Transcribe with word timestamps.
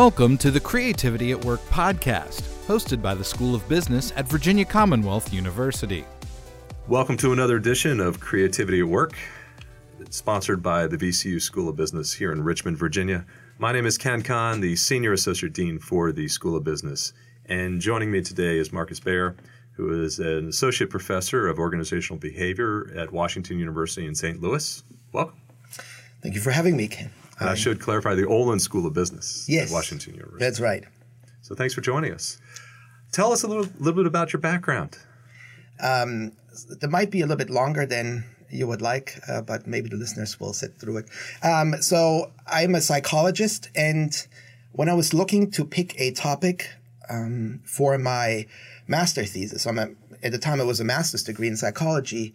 Welcome 0.00 0.38
to 0.38 0.50
the 0.50 0.58
Creativity 0.58 1.30
at 1.30 1.44
Work 1.44 1.60
podcast, 1.66 2.40
hosted 2.66 3.02
by 3.02 3.14
the 3.14 3.22
School 3.22 3.54
of 3.54 3.68
Business 3.68 4.14
at 4.16 4.26
Virginia 4.26 4.64
Commonwealth 4.64 5.30
University. 5.30 6.06
Welcome 6.88 7.18
to 7.18 7.34
another 7.34 7.56
edition 7.56 8.00
of 8.00 8.18
Creativity 8.18 8.80
at 8.80 8.86
Work, 8.86 9.12
it's 10.00 10.16
sponsored 10.16 10.62
by 10.62 10.86
the 10.86 10.96
VCU 10.96 11.38
School 11.38 11.68
of 11.68 11.76
Business 11.76 12.14
here 12.14 12.32
in 12.32 12.42
Richmond, 12.42 12.78
Virginia. 12.78 13.26
My 13.58 13.72
name 13.72 13.84
is 13.84 13.98
Ken 13.98 14.22
Kahn, 14.22 14.62
the 14.62 14.74
Senior 14.74 15.12
Associate 15.12 15.52
Dean 15.52 15.78
for 15.78 16.12
the 16.12 16.28
School 16.28 16.56
of 16.56 16.64
Business. 16.64 17.12
And 17.44 17.78
joining 17.78 18.10
me 18.10 18.22
today 18.22 18.56
is 18.56 18.72
Markus 18.72 19.00
Baer, 19.00 19.36
who 19.72 20.02
is 20.02 20.18
an 20.18 20.48
Associate 20.48 20.88
Professor 20.88 21.46
of 21.46 21.58
Organizational 21.58 22.18
Behavior 22.18 22.90
at 22.96 23.12
Washington 23.12 23.58
University 23.58 24.06
in 24.06 24.14
St. 24.14 24.40
Louis. 24.40 24.82
Welcome. 25.12 25.42
Thank 26.22 26.34
you 26.34 26.40
for 26.40 26.52
having 26.52 26.74
me, 26.74 26.88
Ken. 26.88 27.10
And 27.40 27.48
I 27.48 27.54
should 27.54 27.80
clarify 27.80 28.14
the 28.14 28.26
Olin 28.26 28.60
School 28.60 28.86
of 28.86 28.92
Business 28.92 29.46
yes, 29.48 29.70
at 29.70 29.74
Washington 29.74 30.14
University. 30.14 30.44
That's 30.44 30.60
right. 30.60 30.84
So 31.42 31.54
thanks 31.54 31.74
for 31.74 31.80
joining 31.80 32.12
us. 32.12 32.38
Tell 33.12 33.32
us 33.32 33.42
a 33.42 33.48
little, 33.48 33.66
little 33.78 34.02
bit 34.02 34.06
about 34.06 34.32
your 34.32 34.40
background. 34.40 34.98
Um, 35.82 36.32
that 36.68 36.90
might 36.90 37.10
be 37.10 37.20
a 37.20 37.24
little 37.24 37.38
bit 37.38 37.50
longer 37.50 37.86
than 37.86 38.24
you 38.50 38.66
would 38.66 38.82
like, 38.82 39.18
uh, 39.28 39.40
but 39.42 39.66
maybe 39.66 39.88
the 39.88 39.96
listeners 39.96 40.38
will 40.38 40.52
sit 40.52 40.78
through 40.78 40.98
it. 40.98 41.06
Um, 41.42 41.80
so 41.80 42.32
I'm 42.46 42.74
a 42.74 42.80
psychologist, 42.80 43.70
and 43.74 44.14
when 44.72 44.88
I 44.88 44.94
was 44.94 45.14
looking 45.14 45.50
to 45.52 45.64
pick 45.64 45.98
a 46.00 46.12
topic 46.12 46.70
um, 47.08 47.60
for 47.64 47.96
my 47.98 48.46
master 48.86 49.24
thesis, 49.24 49.66
I'm 49.66 49.78
a, 49.78 49.90
at 50.22 50.32
the 50.32 50.38
time 50.38 50.60
it 50.60 50.66
was 50.66 50.80
a 50.80 50.84
master's 50.84 51.22
degree 51.22 51.48
in 51.48 51.56
psychology, 51.56 52.34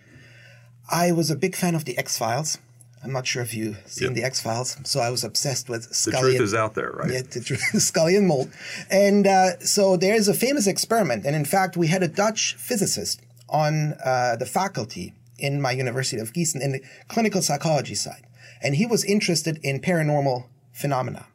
I 0.90 1.12
was 1.12 1.30
a 1.30 1.36
big 1.36 1.56
fan 1.56 1.76
of 1.76 1.86
the 1.86 1.98
X 1.98 2.18
Files. 2.18 2.58
I'm 3.06 3.14
not 3.14 3.28
sure 3.28 3.44
if 3.44 3.54
you've 3.54 3.78
seen 3.86 4.10
yep. 4.10 4.16
the 4.16 4.24
X 4.24 4.42
Files, 4.42 4.78
so 4.84 5.00
I 5.00 5.12
was 5.12 5.24
obsessed 5.24 5.70
with 5.70 5.84
Scully. 5.94 6.32
The 6.32 6.38
truth 6.38 6.42
is 6.42 6.54
out 6.56 6.74
there, 6.74 6.92
right? 6.92 7.12
Yeah, 7.12 7.22
the 7.22 7.40
truth, 7.40 7.62
Scully 7.82 8.16
and 8.16 8.28
Mulder. 8.28 8.50
And 8.90 9.28
uh, 9.28 9.60
so 9.60 9.96
there's 9.96 10.28
a 10.28 10.34
famous 10.34 10.66
experiment, 10.66 11.24
and 11.24 11.36
in 11.36 11.46
fact, 11.46 11.78
we 11.78 11.88
had 11.88 12.02
a 12.02 12.08
Dutch 12.08 12.56
physicist 12.56 13.22
on 13.48 13.94
uh, 14.04 14.38
the 14.38 14.48
faculty 14.48 15.14
in 15.38 15.62
my 15.62 15.72
University 15.72 16.20
of 16.20 16.34
Gießen 16.34 16.60
in 16.60 16.72
the 16.72 16.82
clinical 17.08 17.44
psychology 17.44 17.94
side, 17.94 18.26
and 18.62 18.76
he 18.76 18.88
was 18.88 19.06
interested 19.06 19.60
in 19.62 19.80
paranormal 19.80 20.46
phenomena. 20.74 21.28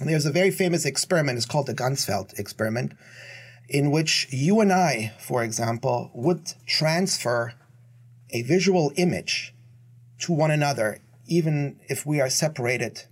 And 0.00 0.08
there's 0.08 0.26
a 0.26 0.32
very 0.32 0.50
famous 0.50 0.84
experiment. 0.84 1.36
It's 1.36 1.46
called 1.46 1.66
the 1.66 1.74
Ganzfeld 1.74 2.36
experiment, 2.38 2.94
in 3.68 3.92
which 3.92 4.26
you 4.30 4.60
and 4.60 4.72
I, 4.72 5.12
for 5.20 5.44
example, 5.44 6.10
would 6.12 6.54
transfer 6.66 7.54
a 8.30 8.42
visual 8.42 8.92
image 8.96 9.54
to 10.20 10.32
one 10.32 10.50
another, 10.50 11.00
even 11.26 11.78
if 11.88 12.06
we 12.06 12.20
are 12.20 12.30
separated 12.30 13.02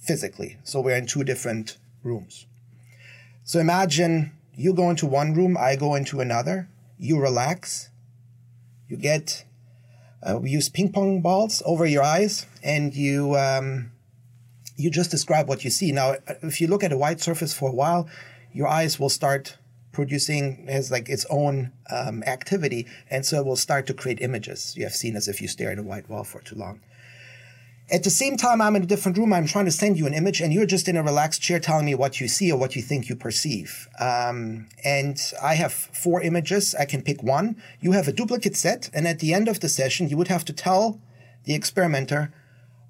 physically. 0.00 0.58
So 0.64 0.80
we're 0.80 0.96
in 0.96 1.06
two 1.06 1.24
different 1.24 1.78
rooms. 2.02 2.46
So 3.44 3.58
imagine 3.58 4.32
you 4.54 4.74
go 4.74 4.90
into 4.90 5.06
one 5.06 5.34
room, 5.34 5.56
I 5.58 5.76
go 5.76 5.94
into 5.94 6.20
another, 6.20 6.68
you 6.98 7.20
relax, 7.20 7.90
you 8.88 8.96
get, 8.96 9.44
uh, 10.22 10.38
we 10.38 10.50
use 10.50 10.68
ping 10.68 10.92
pong 10.92 11.20
balls 11.20 11.62
over 11.64 11.86
your 11.86 12.02
eyes, 12.02 12.46
and 12.62 12.94
you, 12.94 13.36
um, 13.36 13.90
you 14.76 14.90
just 14.90 15.10
describe 15.10 15.48
what 15.48 15.64
you 15.64 15.70
see. 15.70 15.92
Now, 15.92 16.16
if 16.42 16.60
you 16.60 16.68
look 16.68 16.84
at 16.84 16.92
a 16.92 16.98
white 16.98 17.20
surface 17.20 17.54
for 17.54 17.70
a 17.70 17.74
while, 17.74 18.08
your 18.52 18.68
eyes 18.68 19.00
will 19.00 19.08
start 19.08 19.56
producing 19.92 20.66
has 20.68 20.90
like 20.90 21.08
its 21.08 21.26
own 21.30 21.72
um, 21.90 22.22
activity, 22.24 22.86
and 23.10 23.24
so 23.24 23.38
it 23.38 23.46
will 23.46 23.56
start 23.56 23.86
to 23.86 23.94
create 23.94 24.20
images 24.20 24.74
you 24.76 24.84
have 24.84 24.94
seen 24.94 25.16
as 25.16 25.28
if 25.28 25.40
you 25.40 25.48
stare 25.48 25.70
at 25.70 25.78
a 25.78 25.82
white 25.82 26.08
wall 26.08 26.24
for 26.24 26.40
too 26.40 26.56
long. 26.56 26.80
At 27.90 28.04
the 28.04 28.10
same 28.10 28.38
time, 28.38 28.62
I'm 28.62 28.74
in 28.76 28.82
a 28.82 28.86
different 28.86 29.18
room. 29.18 29.34
I'm 29.34 29.46
trying 29.46 29.66
to 29.66 29.70
send 29.70 29.98
you 29.98 30.06
an 30.06 30.14
image, 30.14 30.40
and 30.40 30.52
you're 30.52 30.66
just 30.66 30.88
in 30.88 30.96
a 30.96 31.02
relaxed 31.02 31.42
chair 31.42 31.60
telling 31.60 31.84
me 31.84 31.94
what 31.94 32.20
you 32.20 32.28
see 32.28 32.50
or 32.50 32.58
what 32.58 32.74
you 32.74 32.80
think 32.80 33.08
you 33.08 33.16
perceive. 33.16 33.86
Um, 34.00 34.68
and 34.82 35.20
I 35.42 35.56
have 35.56 35.72
four 35.72 36.22
images. 36.22 36.74
I 36.74 36.86
can 36.86 37.02
pick 37.02 37.22
one. 37.22 37.62
You 37.80 37.92
have 37.92 38.08
a 38.08 38.12
duplicate 38.12 38.56
set, 38.56 38.88
and 38.94 39.06
at 39.06 39.18
the 39.18 39.34
end 39.34 39.46
of 39.46 39.60
the 39.60 39.68
session, 39.68 40.08
you 40.08 40.16
would 40.16 40.28
have 40.28 40.44
to 40.46 40.54
tell 40.54 41.00
the 41.44 41.54
experimenter 41.54 42.32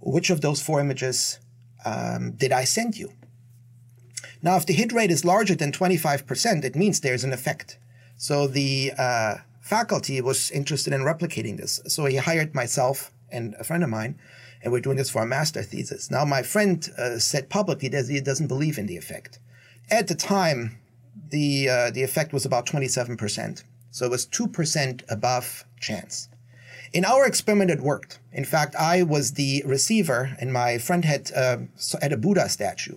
which 0.00 0.30
of 0.30 0.40
those 0.40 0.62
four 0.62 0.78
images 0.78 1.40
um, 1.84 2.32
did 2.32 2.52
I 2.52 2.64
send 2.64 2.96
you. 2.96 3.12
Now, 4.42 4.56
if 4.56 4.66
the 4.66 4.72
hit 4.72 4.92
rate 4.92 5.10
is 5.10 5.24
larger 5.24 5.54
than 5.54 5.70
25%, 5.70 6.64
it 6.64 6.74
means 6.74 7.00
there's 7.00 7.24
an 7.24 7.32
effect. 7.32 7.78
So 8.16 8.46
the 8.46 8.92
uh, 8.98 9.36
faculty 9.60 10.20
was 10.20 10.50
interested 10.50 10.92
in 10.92 11.02
replicating 11.02 11.56
this. 11.56 11.80
So 11.86 12.04
he 12.06 12.16
hired 12.16 12.54
myself 12.54 13.12
and 13.30 13.54
a 13.58 13.64
friend 13.64 13.84
of 13.84 13.90
mine, 13.90 14.18
and 14.62 14.72
we're 14.72 14.80
doing 14.80 14.96
this 14.96 15.10
for 15.10 15.22
a 15.22 15.26
master 15.26 15.62
thesis. 15.62 16.10
Now, 16.10 16.24
my 16.24 16.42
friend 16.42 16.86
uh, 16.98 17.18
said 17.18 17.48
publicly 17.48 17.88
that 17.90 18.08
he 18.08 18.20
doesn't 18.20 18.48
believe 18.48 18.78
in 18.78 18.86
the 18.86 18.96
effect. 18.96 19.38
At 19.90 20.08
the 20.08 20.14
time, 20.14 20.78
the 21.30 21.68
uh, 21.68 21.90
the 21.90 22.02
effect 22.02 22.32
was 22.32 22.44
about 22.44 22.66
27%. 22.66 23.64
So 23.90 24.06
it 24.06 24.10
was 24.10 24.26
2% 24.26 25.02
above 25.10 25.64
chance. 25.80 26.28
In 26.92 27.04
our 27.04 27.26
experiment, 27.26 27.70
it 27.70 27.80
worked. 27.80 28.20
In 28.32 28.44
fact, 28.44 28.74
I 28.76 29.02
was 29.02 29.32
the 29.32 29.62
receiver, 29.66 30.36
and 30.38 30.52
my 30.52 30.78
friend 30.78 31.04
had 31.04 31.30
uh, 31.32 31.58
had 32.00 32.12
a 32.12 32.16
Buddha 32.16 32.48
statue. 32.48 32.96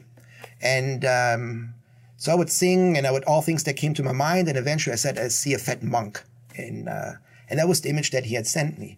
And 0.66 1.06
um, 1.06 1.76
so 2.18 2.32
I 2.32 2.36
would 2.36 2.50
sing, 2.50 2.98
and 2.98 3.06
I 3.06 3.12
would 3.12 3.24
all 3.26 3.44
things 3.44 3.64
that 3.66 3.76
came 3.76 3.94
to 3.94 4.04
my 4.04 4.12
mind. 4.12 4.48
And 4.48 4.58
eventually, 4.58 4.94
I 4.94 4.98
said, 4.98 5.20
"I 5.20 5.28
see 5.28 5.54
a 5.54 5.60
fat 5.60 5.84
monk," 5.84 6.24
and 6.58 6.90
uh, 6.90 7.14
and 7.48 7.60
that 7.60 7.68
was 7.68 7.82
the 7.82 7.90
image 7.90 8.10
that 8.12 8.26
he 8.26 8.36
had 8.36 8.48
sent 8.48 8.80
me. 8.80 8.98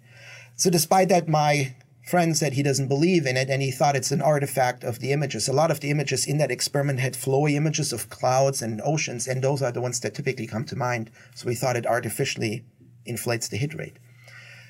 So, 0.56 0.70
despite 0.70 1.10
that, 1.10 1.28
my 1.28 1.76
friend 2.08 2.38
said 2.38 2.54
he 2.54 2.64
doesn't 2.64 2.88
believe 2.88 3.26
in 3.26 3.36
it, 3.36 3.50
and 3.50 3.62
he 3.62 3.70
thought 3.70 3.98
it's 3.98 4.14
an 4.14 4.22
artifact 4.22 4.86
of 4.86 5.00
the 5.00 5.12
images. 5.12 5.50
A 5.50 5.54
lot 5.54 5.70
of 5.70 5.82
the 5.82 5.92
images 5.92 6.26
in 6.26 6.38
that 6.38 6.52
experiment 6.52 7.02
had 7.02 7.16
flowy 7.16 7.56
images 7.56 7.92
of 7.92 8.10
clouds 8.10 8.62
and 8.62 8.82
oceans, 8.86 9.28
and 9.28 9.44
those 9.44 9.62
are 9.62 9.74
the 9.74 9.82
ones 9.82 10.00
that 10.00 10.16
typically 10.16 10.48
come 10.48 10.64
to 10.66 10.78
mind. 10.78 11.12
So, 11.36 11.50
he 11.50 11.56
thought 11.56 11.76
it 11.76 11.86
artificially 11.86 12.64
inflates 13.06 13.50
the 13.50 13.58
hit 13.58 13.74
rate. 13.74 13.98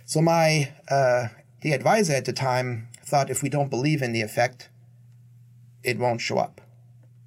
So, 0.06 0.19
my 0.19 0.72
uh, 0.90 1.28
the 1.62 1.74
advisor 1.74 2.13
at 2.13 2.25
the 2.25 2.34
time 2.34 2.88
thought 3.06 3.30
if 3.30 3.44
we 3.44 3.50
don't 3.50 3.69
believe 3.69 4.02
in 4.02 4.13
the 4.13 4.24
effect, 4.24 4.69
it 5.84 6.00
won't 6.00 6.22
show 6.22 6.40
up. 6.40 6.62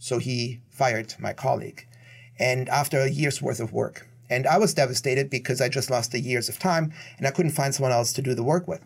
So 0.01 0.19
he 0.19 0.61
fired 0.71 1.15
my 1.21 1.33
colleague. 1.33 1.87
And 2.39 2.69
after 2.69 2.99
a 3.01 3.09
year's 3.09 3.41
worth 3.41 3.61
of 3.61 3.73
work. 3.73 4.09
And 4.29 4.47
I 4.47 4.59
was 4.59 4.75
devastated 4.75 5.31
because 5.31 5.61
I 5.61 5.69
just 5.69 5.91
lost 5.91 6.11
the 6.11 6.21
years 6.21 6.49
of 6.49 6.59
time 6.59 6.93
and 7.19 7.27
I 7.27 7.31
couldn't 7.31 7.53
find 7.53 7.75
someone 7.75 7.93
else 7.93 8.13
to 8.15 8.23
do 8.23 8.35
the 8.35 8.43
work 8.43 8.67
with. 8.67 8.81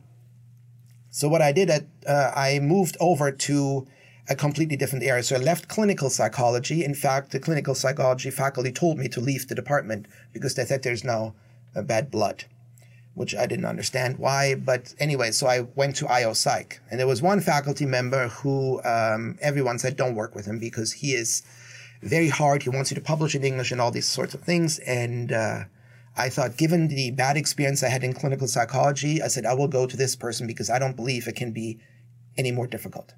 So 1.10 1.28
what 1.28 1.40
I 1.40 1.52
did, 1.52 1.70
uh, 1.70 2.32
I 2.34 2.58
moved 2.58 2.96
over 2.98 3.30
to 3.30 3.86
a 4.28 4.34
completely 4.34 4.76
different 4.76 5.04
area. 5.04 5.22
So 5.22 5.36
I 5.36 5.38
left 5.38 5.68
clinical 5.68 6.10
psychology. 6.10 6.84
In 6.84 6.94
fact, 6.94 7.30
the 7.30 7.38
clinical 7.38 7.74
psychology 7.74 8.30
faculty 8.30 8.72
told 8.72 8.98
me 8.98 9.08
to 9.08 9.20
leave 9.20 9.46
the 9.46 9.54
department 9.54 10.06
because 10.32 10.54
they 10.54 10.64
said 10.64 10.82
there's 10.82 11.04
no 11.04 11.34
uh, 11.76 11.82
bad 11.82 12.10
blood 12.10 12.44
which 13.14 13.34
I 13.34 13.46
didn't 13.46 13.64
understand 13.64 14.18
why. 14.18 14.54
But 14.54 14.94
anyway, 14.98 15.30
so 15.30 15.46
I 15.46 15.60
went 15.60 15.96
to 15.96 16.08
IO 16.08 16.32
Psych, 16.32 16.80
and 16.90 16.98
there 16.98 17.06
was 17.06 17.22
one 17.22 17.40
faculty 17.40 17.86
member 17.86 18.28
who 18.28 18.82
um, 18.84 19.38
everyone 19.40 19.78
said 19.78 19.96
don't 19.96 20.14
work 20.14 20.34
with 20.34 20.46
him 20.46 20.58
because 20.58 20.92
he 20.92 21.14
is 21.14 21.42
very 22.02 22.28
hard. 22.28 22.62
He 22.62 22.68
wants 22.68 22.90
you 22.90 22.94
to 22.96 23.00
publish 23.00 23.34
in 23.34 23.44
English 23.44 23.72
and 23.72 23.80
all 23.80 23.90
these 23.90 24.08
sorts 24.08 24.34
of 24.34 24.42
things. 24.42 24.78
And 24.80 25.32
uh, 25.32 25.64
I 26.16 26.28
thought, 26.28 26.56
given 26.56 26.88
the 26.88 27.12
bad 27.12 27.36
experience 27.36 27.82
I 27.82 27.88
had 27.88 28.04
in 28.04 28.12
clinical 28.12 28.48
psychology, 28.48 29.22
I 29.22 29.28
said 29.28 29.46
I 29.46 29.54
will 29.54 29.68
go 29.68 29.86
to 29.86 29.96
this 29.96 30.14
person 30.16 30.46
because 30.46 30.68
I 30.68 30.78
don't 30.78 30.96
believe 30.96 31.26
it 31.26 31.36
can 31.36 31.52
be 31.52 31.80
any 32.36 32.52
more 32.52 32.66
difficult. 32.66 33.14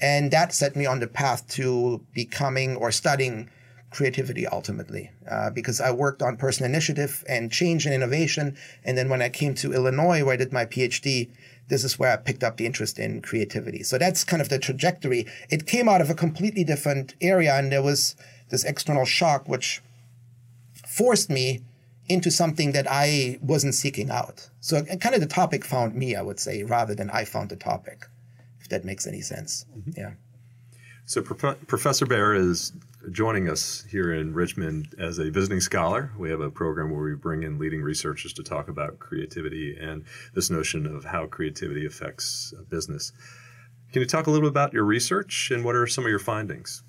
And 0.00 0.30
that 0.30 0.54
set 0.54 0.76
me 0.76 0.86
on 0.86 1.00
the 1.00 1.08
path 1.08 1.48
to 1.56 2.04
becoming 2.14 2.76
or 2.76 2.92
studying 2.92 3.50
creativity 3.90 4.46
ultimately 4.46 5.10
uh, 5.30 5.50
because 5.50 5.80
I 5.80 5.90
worked 5.90 6.22
on 6.22 6.36
personal 6.36 6.70
initiative 6.70 7.24
and 7.28 7.50
change 7.50 7.86
and 7.86 7.94
innovation. 7.94 8.56
And 8.84 8.98
then 8.98 9.08
when 9.08 9.22
I 9.22 9.28
came 9.28 9.54
to 9.56 9.72
Illinois, 9.72 10.24
where 10.24 10.34
I 10.34 10.36
did 10.36 10.52
my 10.52 10.66
PhD, 10.66 11.30
this 11.68 11.84
is 11.84 11.98
where 11.98 12.12
I 12.12 12.16
picked 12.16 12.44
up 12.44 12.56
the 12.56 12.66
interest 12.66 12.98
in 12.98 13.22
creativity. 13.22 13.82
So 13.82 13.98
that's 13.98 14.24
kind 14.24 14.42
of 14.42 14.48
the 14.48 14.58
trajectory. 14.58 15.26
It 15.50 15.66
came 15.66 15.88
out 15.88 16.00
of 16.00 16.10
a 16.10 16.14
completely 16.14 16.64
different 16.64 17.14
area, 17.20 17.54
and 17.54 17.70
there 17.70 17.82
was 17.82 18.16
this 18.48 18.64
external 18.64 19.04
shock 19.04 19.48
which 19.48 19.82
forced 20.86 21.30
me 21.30 21.60
into 22.08 22.30
something 22.30 22.72
that 22.72 22.86
I 22.88 23.38
wasn't 23.42 23.74
seeking 23.74 24.10
out. 24.10 24.48
So 24.60 24.82
kind 24.82 25.14
of 25.14 25.20
the 25.20 25.26
topic 25.26 25.64
found 25.64 25.94
me, 25.94 26.16
I 26.16 26.22
would 26.22 26.40
say, 26.40 26.62
rather 26.62 26.94
than 26.94 27.10
I 27.10 27.24
found 27.24 27.50
the 27.50 27.56
topic, 27.56 28.06
if 28.60 28.68
that 28.70 28.84
makes 28.84 29.06
any 29.06 29.20
sense. 29.20 29.66
Mm-hmm. 29.76 29.90
Yeah. 29.96 30.10
So 31.08 31.22
Prof- 31.22 31.66
Professor 31.66 32.04
Baer 32.04 32.34
is 32.34 32.70
joining 33.10 33.48
us 33.48 33.82
here 33.90 34.12
in 34.12 34.34
Richmond 34.34 34.94
as 34.98 35.18
a 35.18 35.30
visiting 35.30 35.58
scholar. 35.58 36.12
We 36.18 36.28
have 36.28 36.42
a 36.42 36.50
program 36.50 36.90
where 36.90 37.02
we 37.02 37.14
bring 37.14 37.44
in 37.44 37.58
leading 37.58 37.80
researchers 37.80 38.34
to 38.34 38.42
talk 38.42 38.68
about 38.68 38.98
creativity 38.98 39.74
and 39.80 40.04
this 40.34 40.50
notion 40.50 40.86
of 40.86 41.06
how 41.06 41.24
creativity 41.24 41.86
affects 41.86 42.52
business. 42.68 43.12
Can 43.90 44.02
you 44.02 44.06
talk 44.06 44.26
a 44.26 44.30
little 44.30 44.46
bit 44.46 44.50
about 44.50 44.74
your 44.74 44.84
research 44.84 45.50
and 45.50 45.64
what 45.64 45.74
are 45.74 45.86
some 45.86 46.04
of 46.04 46.10
your 46.10 46.18
findings? 46.18 46.82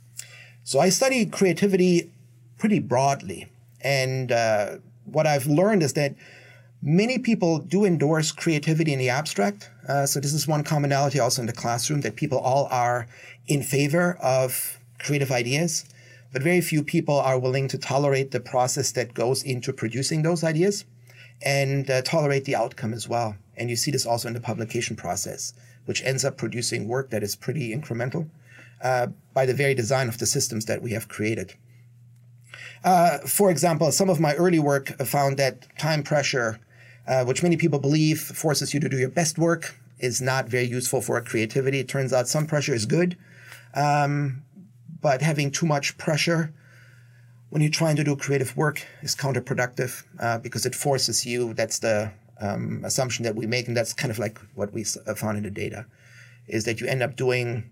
So 0.66 0.82
I 0.82 0.90
study 0.90 1.26
creativity 1.26 2.12
pretty 2.58 2.80
broadly, 2.80 3.48
and 3.80 4.34
uh, 4.34 4.80
what 5.06 5.28
I've 5.28 5.48
learned 5.48 5.82
is 5.82 5.94
that 5.94 6.14
Many 6.82 7.20
people 7.20 7.60
do 7.60 7.84
endorse 7.84 8.32
creativity 8.32 8.94
in 8.94 9.00
the 9.00 9.10
abstract. 9.10 9.70
Uh, 9.88 10.06
so 10.06 10.22
this 10.22 10.34
is 10.34 10.48
one 10.48 10.64
commonality 10.64 11.20
also 11.20 11.42
in 11.42 11.46
the 11.46 11.54
classroom 11.54 12.02
that 12.02 12.16
people 12.16 12.40
all 12.40 12.68
are 12.72 13.08
in 13.48 13.64
favor 13.64 14.18
of 14.22 14.80
creative 14.98 15.30
ideas, 15.30 15.86
but 16.32 16.42
very 16.42 16.62
few 16.62 16.82
people 16.82 17.20
are 17.20 17.38
willing 17.38 17.68
to 17.68 17.78
tolerate 17.78 18.32
the 18.32 18.40
process 18.40 18.94
that 18.94 19.14
goes 19.14 19.44
into 19.44 19.74
producing 19.74 20.22
those 20.22 20.42
ideas 20.42 20.86
and 21.42 21.90
uh, 21.90 22.02
tolerate 22.02 22.46
the 22.46 22.56
outcome 22.56 22.94
as 22.94 23.10
well. 23.10 23.36
And 23.58 23.70
you 23.70 23.76
see 23.76 23.92
this 23.92 24.06
also 24.06 24.30
in 24.30 24.34
the 24.34 24.40
publication 24.40 24.96
process, 24.96 25.54
which 25.84 26.02
ends 26.04 26.24
up 26.24 26.38
producing 26.38 26.88
work 26.88 27.10
that 27.10 27.24
is 27.24 27.36
pretty 27.36 27.76
incremental 27.76 28.30
uh, 28.82 29.08
by 29.34 29.46
the 29.46 29.54
very 29.54 29.74
design 29.74 30.08
of 30.08 30.18
the 30.18 30.26
systems 30.26 30.66
that 30.66 30.82
we 30.82 30.92
have 30.92 31.10
created. 31.10 31.56
Uh, 32.86 33.18
for 33.20 33.52
example, 33.52 33.92
some 33.92 34.10
of 34.10 34.22
my 34.22 34.34
early 34.36 34.60
work 34.60 34.98
found 35.06 35.36
that 35.36 35.68
time 35.78 36.04
pressure 36.04 36.60
uh, 37.10 37.26
which 37.26 37.42
many 37.42 37.58
people 37.58 37.80
believe 37.80 38.22
forces 38.22 38.74
you 38.74 38.80
to 38.80 38.88
do 38.88 38.98
your 38.98 39.10
best 39.10 39.38
work, 39.38 39.76
is 39.98 40.22
not 40.22 40.48
very 40.48 40.66
useful 40.66 41.02
for 41.02 41.20
creativity. 41.22 41.80
It 41.80 41.90
turns 41.90 42.14
out 42.14 42.28
some 42.28 42.46
pressure 42.46 42.74
is 42.74 42.86
good, 42.86 43.18
um, 43.74 44.44
but 45.02 45.22
having 45.22 45.52
too 45.52 45.66
much 45.66 45.98
pressure 45.98 46.54
when 47.50 47.62
you're 47.62 47.72
trying 47.72 47.96
to 47.96 48.04
do 48.04 48.16
creative 48.16 48.56
work 48.56 48.86
is 49.02 49.16
counterproductive 49.16 50.04
uh, 50.20 50.38
because 50.38 50.66
it 50.66 50.76
forces 50.76 51.26
you. 51.26 51.54
That's 51.54 51.80
the 51.80 52.12
um, 52.40 52.84
assumption 52.86 53.24
that 53.24 53.36
we 53.36 53.48
make, 53.48 53.68
and 53.68 53.76
that's 53.76 53.94
kind 53.94 54.12
of 54.12 54.20
like 54.20 54.40
what 54.54 54.72
we 54.72 54.86
uh, 55.08 55.16
found 55.16 55.38
in 55.38 55.44
the 55.44 55.52
data, 55.52 55.86
is 56.48 56.66
that 56.66 56.80
you 56.80 56.88
end 56.88 57.02
up 57.02 57.16
doing 57.16 57.70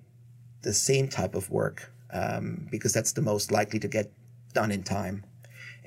the 0.63 0.73
same 0.73 1.07
type 1.07 1.35
of 1.35 1.49
work 1.49 1.91
um, 2.11 2.67
because 2.71 2.91
that's 2.91 3.13
the 3.13 3.21
most 3.21 3.51
likely 3.51 3.79
to 3.79 3.87
get 3.87 4.11
done 4.53 4.71
in 4.71 4.83
time. 4.83 5.23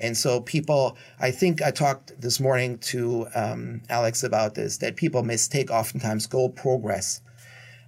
And 0.01 0.17
so 0.17 0.41
people, 0.41 0.97
I 1.19 1.31
think 1.31 1.61
I 1.61 1.71
talked 1.71 2.19
this 2.19 2.39
morning 2.39 2.79
to 2.79 3.27
um, 3.35 3.81
Alex 3.89 4.23
about 4.23 4.55
this, 4.55 4.77
that 4.77 4.95
people 4.95 5.23
mistake 5.23 5.69
oftentimes 5.69 6.25
goal 6.25 6.49
progress 6.49 7.21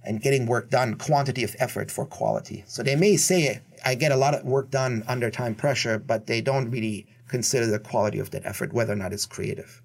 and 0.04 0.22
getting 0.22 0.46
work 0.46 0.70
done, 0.70 0.94
quantity 0.94 1.42
of 1.42 1.56
effort 1.58 1.90
for 1.90 2.06
quality. 2.06 2.62
So 2.66 2.82
they 2.82 2.94
may 2.94 3.16
say, 3.16 3.60
I 3.84 3.96
get 3.96 4.12
a 4.12 4.16
lot 4.16 4.34
of 4.34 4.44
work 4.44 4.70
done 4.70 5.02
under 5.08 5.30
time 5.30 5.54
pressure, 5.54 5.98
but 5.98 6.26
they 6.26 6.40
don't 6.40 6.70
really 6.70 7.06
consider 7.28 7.66
the 7.66 7.80
quality 7.80 8.20
of 8.20 8.30
that 8.30 8.46
effort, 8.46 8.72
whether 8.72 8.92
or 8.92 8.96
not 8.96 9.12
it's 9.12 9.26
creative. 9.26 9.82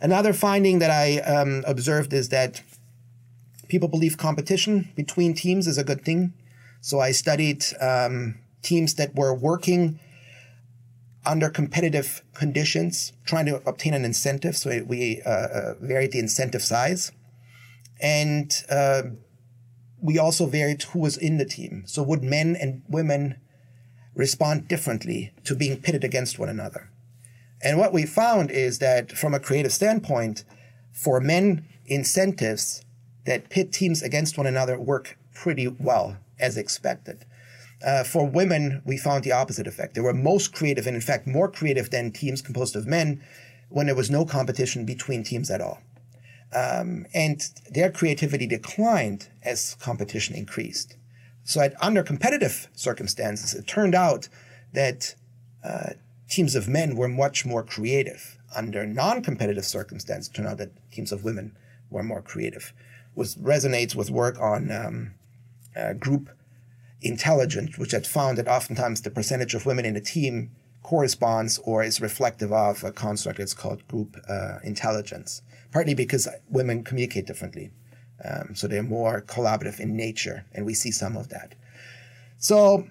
Another 0.00 0.32
finding 0.32 0.80
that 0.80 0.90
I 0.90 1.18
um, 1.20 1.62
observed 1.66 2.12
is 2.12 2.30
that 2.30 2.60
people 3.68 3.88
believe 3.88 4.18
competition 4.18 4.90
between 4.96 5.32
teams 5.32 5.68
is 5.68 5.78
a 5.78 5.84
good 5.84 6.04
thing. 6.04 6.32
So 6.80 6.98
I 6.98 7.12
studied 7.12 7.64
um, 7.80 8.40
teams 8.62 8.94
that 8.94 9.14
were 9.14 9.32
working 9.32 10.00
under 11.24 11.48
competitive 11.48 12.22
conditions, 12.34 13.12
trying 13.24 13.46
to 13.46 13.56
obtain 13.68 13.94
an 13.94 14.04
incentive. 14.04 14.56
So 14.56 14.82
we 14.86 15.22
uh, 15.24 15.30
uh, 15.30 15.74
varied 15.80 16.12
the 16.12 16.18
incentive 16.18 16.62
size. 16.62 17.12
And 18.00 18.52
uh, 18.68 19.02
we 20.00 20.18
also 20.18 20.46
varied 20.46 20.82
who 20.82 20.98
was 20.98 21.16
in 21.16 21.38
the 21.38 21.44
team. 21.44 21.84
So 21.86 22.02
would 22.02 22.24
men 22.24 22.56
and 22.56 22.82
women 22.88 23.38
respond 24.14 24.68
differently 24.68 25.32
to 25.44 25.54
being 25.54 25.80
pitted 25.80 26.02
against 26.02 26.38
one 26.38 26.48
another? 26.48 26.90
And 27.62 27.78
what 27.78 27.92
we 27.92 28.04
found 28.04 28.50
is 28.50 28.80
that 28.80 29.12
from 29.12 29.34
a 29.34 29.40
creative 29.40 29.72
standpoint, 29.72 30.44
for 30.92 31.20
men, 31.20 31.64
incentives 31.86 32.84
that 33.24 33.48
pit 33.48 33.72
teams 33.72 34.02
against 34.02 34.36
one 34.36 34.46
another 34.46 34.78
work 34.78 35.16
pretty 35.34 35.68
well 35.68 36.16
as 36.38 36.56
expected. 36.56 37.24
Uh, 37.84 38.04
for 38.04 38.28
women, 38.28 38.80
we 38.84 38.96
found 38.96 39.24
the 39.24 39.32
opposite 39.32 39.66
effect. 39.66 39.94
They 39.94 40.00
were 40.00 40.14
most 40.14 40.52
creative, 40.52 40.86
and 40.86 40.94
in 40.94 41.02
fact, 41.02 41.26
more 41.26 41.50
creative 41.50 41.90
than 41.90 42.12
teams 42.12 42.40
composed 42.40 42.76
of 42.76 42.86
men 42.86 43.22
when 43.70 43.86
there 43.86 43.94
was 43.94 44.10
no 44.10 44.24
competition 44.24 44.84
between 44.84 45.24
teams 45.24 45.50
at 45.50 45.60
all. 45.60 45.80
Um, 46.54 47.06
and 47.14 47.42
their 47.70 47.90
creativity 47.90 48.46
declined 48.46 49.28
as 49.42 49.74
competition 49.80 50.36
increased. 50.36 50.96
So, 51.44 51.60
at, 51.60 51.74
under 51.82 52.02
competitive 52.02 52.68
circumstances, 52.74 53.54
it 53.54 53.66
turned 53.66 53.94
out 53.94 54.28
that 54.74 55.14
uh, 55.64 55.94
teams 56.28 56.54
of 56.54 56.68
men 56.68 56.94
were 56.94 57.08
much 57.08 57.44
more 57.44 57.64
creative. 57.64 58.38
Under 58.54 58.86
non-competitive 58.86 59.64
circumstances, 59.64 60.28
it 60.28 60.36
turned 60.36 60.48
out 60.48 60.58
that 60.58 60.90
teams 60.92 61.10
of 61.10 61.24
women 61.24 61.56
were 61.90 62.02
more 62.02 62.22
creative. 62.22 62.72
Which 63.14 63.30
resonates 63.30 63.94
with 63.94 64.10
work 64.10 64.38
on 64.38 64.70
um, 64.70 65.14
uh, 65.74 65.94
group 65.94 66.28
intelligent, 67.02 67.78
which 67.78 67.92
had 67.92 68.06
found 68.06 68.38
that 68.38 68.48
oftentimes 68.48 69.02
the 69.02 69.10
percentage 69.10 69.54
of 69.54 69.66
women 69.66 69.84
in 69.84 69.96
a 69.96 70.00
team 70.00 70.50
corresponds 70.82 71.58
or 71.58 71.82
is 71.82 72.00
reflective 72.00 72.52
of 72.52 72.82
a 72.84 72.92
construct 72.92 73.38
that's 73.38 73.54
called 73.54 73.86
group 73.88 74.16
uh, 74.28 74.58
intelligence, 74.64 75.42
partly 75.70 75.94
because 75.94 76.28
women 76.50 76.82
communicate 76.82 77.26
differently. 77.26 77.70
Um, 78.24 78.54
so 78.54 78.68
they're 78.68 78.82
more 78.82 79.22
collaborative 79.22 79.80
in 79.80 79.96
nature, 79.96 80.44
and 80.52 80.64
we 80.64 80.74
see 80.74 80.90
some 80.90 81.16
of 81.16 81.28
that. 81.30 81.54
So, 82.38 82.86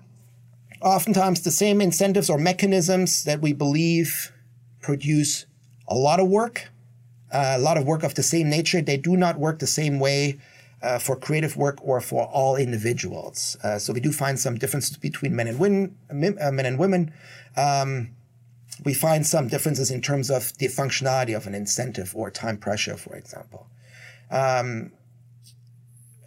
oftentimes, 0.81 1.41
the 1.41 1.51
same 1.51 1.81
incentives 1.81 2.29
or 2.29 2.37
mechanisms 2.37 3.23
that 3.23 3.41
we 3.41 3.53
believe 3.53 4.31
produce 4.81 5.45
a 5.87 5.95
lot 5.95 6.19
of 6.19 6.27
work, 6.27 6.69
uh, 7.31 7.55
a 7.57 7.59
lot 7.59 7.77
of 7.77 7.85
work 7.85 8.03
of 8.03 8.15
the 8.15 8.23
same 8.23 8.49
nature, 8.49 8.81
they 8.81 8.97
do 8.97 9.15
not 9.15 9.37
work 9.37 9.59
the 9.59 9.67
same 9.67 9.99
way 9.99 10.39
uh, 10.81 10.99
for 10.99 11.15
creative 11.15 11.55
work 11.55 11.77
or 11.81 12.01
for 12.01 12.25
all 12.25 12.55
individuals. 12.55 13.57
Uh, 13.63 13.77
so 13.77 13.93
we 13.93 13.99
do 13.99 14.11
find 14.11 14.39
some 14.39 14.55
differences 14.55 14.97
between 14.97 15.35
men 15.35 15.47
and 15.47 15.59
women. 15.59 15.95
Uh, 16.09 16.51
men 16.51 16.65
and 16.65 16.79
women. 16.79 17.13
Um, 17.55 18.11
we 18.83 18.93
find 18.93 19.25
some 19.27 19.47
differences 19.47 19.91
in 19.91 20.01
terms 20.01 20.31
of 20.31 20.57
the 20.57 20.67
functionality 20.67 21.35
of 21.35 21.45
an 21.45 21.53
incentive 21.53 22.15
or 22.15 22.31
time 22.31 22.57
pressure, 22.57 22.97
for 22.97 23.15
example. 23.15 23.67
Um, 24.31 24.91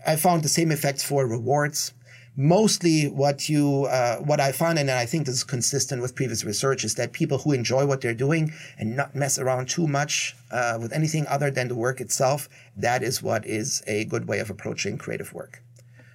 I 0.07 0.17
found 0.17 0.43
the 0.43 0.49
same 0.49 0.71
effects 0.71 1.03
for 1.03 1.27
rewards 1.27 1.93
mostly 2.37 3.09
what 3.09 3.49
you 3.49 3.85
uh, 3.85 4.17
what 4.17 4.41
I 4.41 4.53
find, 4.53 4.79
and 4.79 4.91
I 4.91 5.07
think 5.07 5.27
this 5.27 5.37
is 5.37 5.45
consistent 5.45 6.03
with 6.03 6.15
previous 6.15 6.45
research, 6.45 6.85
is 6.85 6.95
that 6.97 7.13
people 7.13 7.39
who 7.39 7.53
enjoy 7.53 7.87
what 7.87 8.01
they're 8.01 8.15
doing 8.15 8.53
and 8.79 8.97
not 8.97 9.15
mess 9.15 9.39
around 9.39 9.69
too 9.69 9.87
much 9.87 10.35
uh, 10.51 10.79
with 10.81 10.93
anything 10.93 11.27
other 11.29 11.51
than 11.51 11.69
the 11.69 11.75
work 11.75 12.01
itself, 12.01 12.49
that 12.77 13.03
is 13.03 13.23
what 13.23 13.47
is 13.47 13.83
a 13.87 14.05
good 14.07 14.27
way 14.27 14.41
of 14.41 14.51
approaching 14.51 14.99
creative 14.99 15.33
work. 15.33 15.63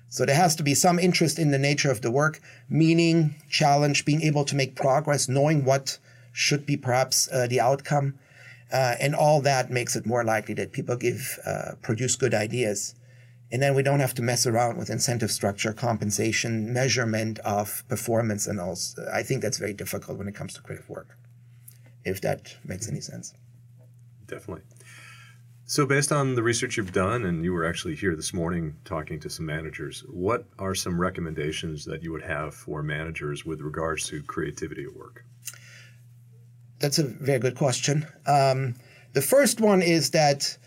So 0.10 0.26
there 0.26 0.36
has 0.36 0.56
to 0.56 0.64
be 0.64 0.74
some 0.74 0.98
interest 0.98 1.38
in 1.38 1.52
the 1.52 1.60
nature 1.60 1.92
of 1.92 2.02
the 2.02 2.12
work, 2.12 2.42
meaning, 2.68 3.36
challenge, 3.50 4.06
being 4.06 4.24
able 4.24 4.44
to 4.46 4.56
make 4.56 4.76
progress, 4.76 5.30
knowing 5.30 5.66
what 5.66 6.00
should 6.34 6.66
be 6.66 6.76
perhaps 6.76 7.30
uh, 7.32 7.48
the 7.48 7.60
outcome. 7.62 8.16
Uh, 8.72 8.96
and 9.00 9.16
all 9.16 9.42
that 9.42 9.72
makes 9.72 9.96
it 9.96 10.06
more 10.06 10.24
likely 10.24 10.54
that 10.54 10.72
people 10.72 10.96
give 10.96 11.40
uh, 11.46 11.72
produce 11.82 12.16
good 12.16 12.36
ideas 12.36 12.94
and 13.52 13.62
then 13.62 13.74
we 13.74 13.84
don't 13.84 14.00
have 14.00 14.14
to 14.16 14.22
mess 14.22 14.46
around 14.46 14.78
with 14.78 14.90
incentive 14.90 15.32
structure, 15.32 15.74
compensation, 15.74 16.72
measurement 16.72 17.40
of 17.40 17.84
performance, 17.88 18.48
and 18.48 18.60
all. 18.60 18.78
I 19.12 19.24
think 19.24 19.42
that's 19.42 19.58
very 19.58 19.74
difficult 19.74 20.18
when 20.18 20.28
it 20.28 20.36
comes 20.36 20.54
to 20.54 20.62
creative 20.62 20.90
work, 20.90 21.18
if 22.06 22.22
that 22.22 22.56
makes 22.64 22.88
any 22.88 23.02
sense. 23.02 23.34
Definitely. 24.28 24.64
So, 25.66 25.86
based 25.86 26.12
on 26.12 26.34
the 26.34 26.42
research 26.42 26.78
you've 26.78 26.94
done, 26.94 27.26
and 27.26 27.44
you 27.44 27.54
were 27.54 27.64
actually 27.64 27.96
here 27.96 28.16
this 28.16 28.34
morning 28.34 28.76
talking 28.86 29.20
to 29.20 29.30
some 29.30 29.46
managers, 29.46 30.04
what 30.10 30.46
are 30.58 30.74
some 30.74 31.00
recommendations 31.00 31.86
that 31.86 32.02
you 32.02 32.12
would 32.12 32.24
have 32.24 32.56
for 32.56 32.82
managers 32.82 33.46
with 33.46 33.62
regards 33.62 34.08
to 34.08 34.24
creativity 34.24 34.84
at 34.84 34.96
work? 34.96 35.24
That's 36.80 36.98
a 36.98 37.04
very 37.04 37.38
good 37.40 37.56
question. 37.56 38.08
Um, 38.26 38.76
the 39.14 39.22
first 39.22 39.62
one 39.62 39.82
is 39.82 40.12
that 40.12 40.58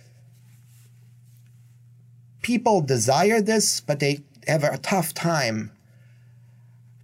people 2.43 2.81
desire 2.81 3.41
this, 3.41 3.81
but 3.81 4.01
they 4.01 4.21
have 4.47 4.65
a 4.65 4.79
tough 4.79 5.15
time 5.15 5.71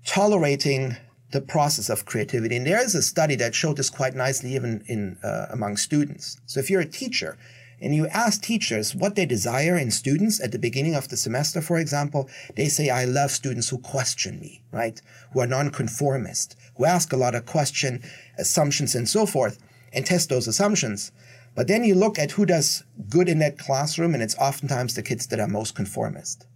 tolerating 0.04 0.96
the 1.30 1.40
process 1.40 1.90
of 1.90 2.06
creativity. 2.06 2.56
And 2.56 2.66
there 2.66 2.82
is 2.82 2.94
a 2.94 3.02
study 3.02 3.36
that 3.36 3.54
showed 3.54 3.76
this 3.76 3.90
quite 3.90 4.14
nicely, 4.14 4.54
even 4.54 4.82
in 4.86 5.18
uh, 5.22 5.46
among 5.50 5.76
students. 5.76 6.40
So 6.46 6.58
if 6.60 6.70
you're 6.70 6.80
a 6.80 6.86
teacher 6.86 7.36
and 7.80 7.94
you 7.94 8.08
ask 8.08 8.42
teachers 8.42 8.94
what 8.94 9.14
they 9.14 9.26
desire 9.26 9.76
in 9.76 9.90
students 9.90 10.42
at 10.42 10.50
the 10.52 10.58
beginning 10.58 10.94
of 10.94 11.08
the 11.08 11.16
semester, 11.16 11.60
for 11.60 11.78
example, 11.78 12.28
they 12.56 12.68
say, 12.68 12.88
"I 12.88 13.04
love 13.04 13.30
students 13.30 13.68
who 13.68 13.78
question 13.78 14.40
me, 14.40 14.62
right? 14.72 15.00
Who 15.32 15.40
are 15.40 15.46
nonconformist, 15.46 16.56
who 16.76 16.86
ask 16.86 17.12
a 17.12 17.16
lot 17.16 17.34
of 17.34 17.46
question, 17.46 18.02
assumptions, 18.38 18.94
and 18.94 19.08
so 19.08 19.26
forth, 19.26 19.58
and 19.92 20.04
test 20.04 20.30
those 20.30 20.48
assumptions." 20.48 21.12
But 21.58 21.66
then 21.66 21.82
you 21.82 21.96
look 21.96 22.20
at 22.20 22.30
who 22.30 22.46
does 22.46 22.84
good 23.08 23.28
in 23.28 23.40
that 23.40 23.58
classroom, 23.58 24.14
and 24.14 24.22
it's 24.22 24.36
oftentimes 24.36 24.94
the 24.94 25.02
kids 25.02 25.26
that 25.26 25.40
are 25.40 25.48
most 25.48 25.74
conformist. 25.74 26.46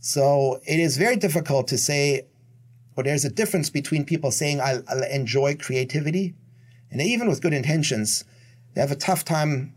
So 0.00 0.60
it 0.66 0.78
is 0.78 0.98
very 0.98 1.16
difficult 1.16 1.66
to 1.68 1.78
say, 1.78 2.26
but 2.94 3.06
there's 3.06 3.24
a 3.24 3.30
difference 3.30 3.70
between 3.70 4.04
people 4.04 4.30
saying, 4.30 4.60
I, 4.60 4.80
I 4.86 5.06
enjoy 5.10 5.56
creativity, 5.56 6.34
and 6.90 7.00
even 7.00 7.26
with 7.26 7.40
good 7.40 7.54
intentions, 7.54 8.24
they 8.74 8.82
have 8.82 8.90
a 8.90 8.96
tough 8.96 9.24
time 9.24 9.72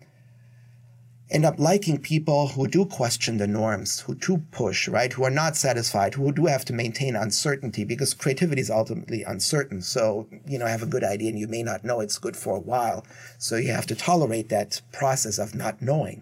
end 1.34 1.46
up 1.46 1.58
liking 1.58 1.98
people 1.98 2.50
who 2.50 2.68
do 2.68 2.86
question 2.86 3.38
the 3.38 3.48
norms, 3.48 4.02
who 4.02 4.14
do 4.14 4.38
push, 4.52 4.88
right? 4.88 5.12
Who 5.12 5.24
are 5.24 5.32
not 5.32 5.56
satisfied, 5.58 6.14
who 6.14 6.32
do 6.32 6.46
have 6.46 6.64
to 6.66 6.74
maintain 6.74 7.16
uncertainty 7.16 7.84
because 7.84 8.14
creativity 8.14 8.62
is 8.62 8.70
ultimately 8.70 9.24
uncertain. 9.24 9.82
So, 9.82 10.28
you 10.46 10.60
know, 10.60 10.68
have 10.68 10.84
a 10.84 10.88
good 10.88 11.04
idea 11.04 11.30
and 11.30 11.40
you 11.40 11.48
may 11.48 11.64
not 11.64 11.84
know 11.84 12.02
it's 12.02 12.20
good 12.20 12.38
for 12.38 12.56
a 12.56 12.60
while. 12.62 13.04
So 13.40 13.56
you 13.56 13.72
have 13.72 13.88
to 13.88 13.96
tolerate 13.96 14.50
that 14.50 14.82
process 14.92 15.40
of 15.40 15.56
not 15.56 15.82
knowing 15.82 16.22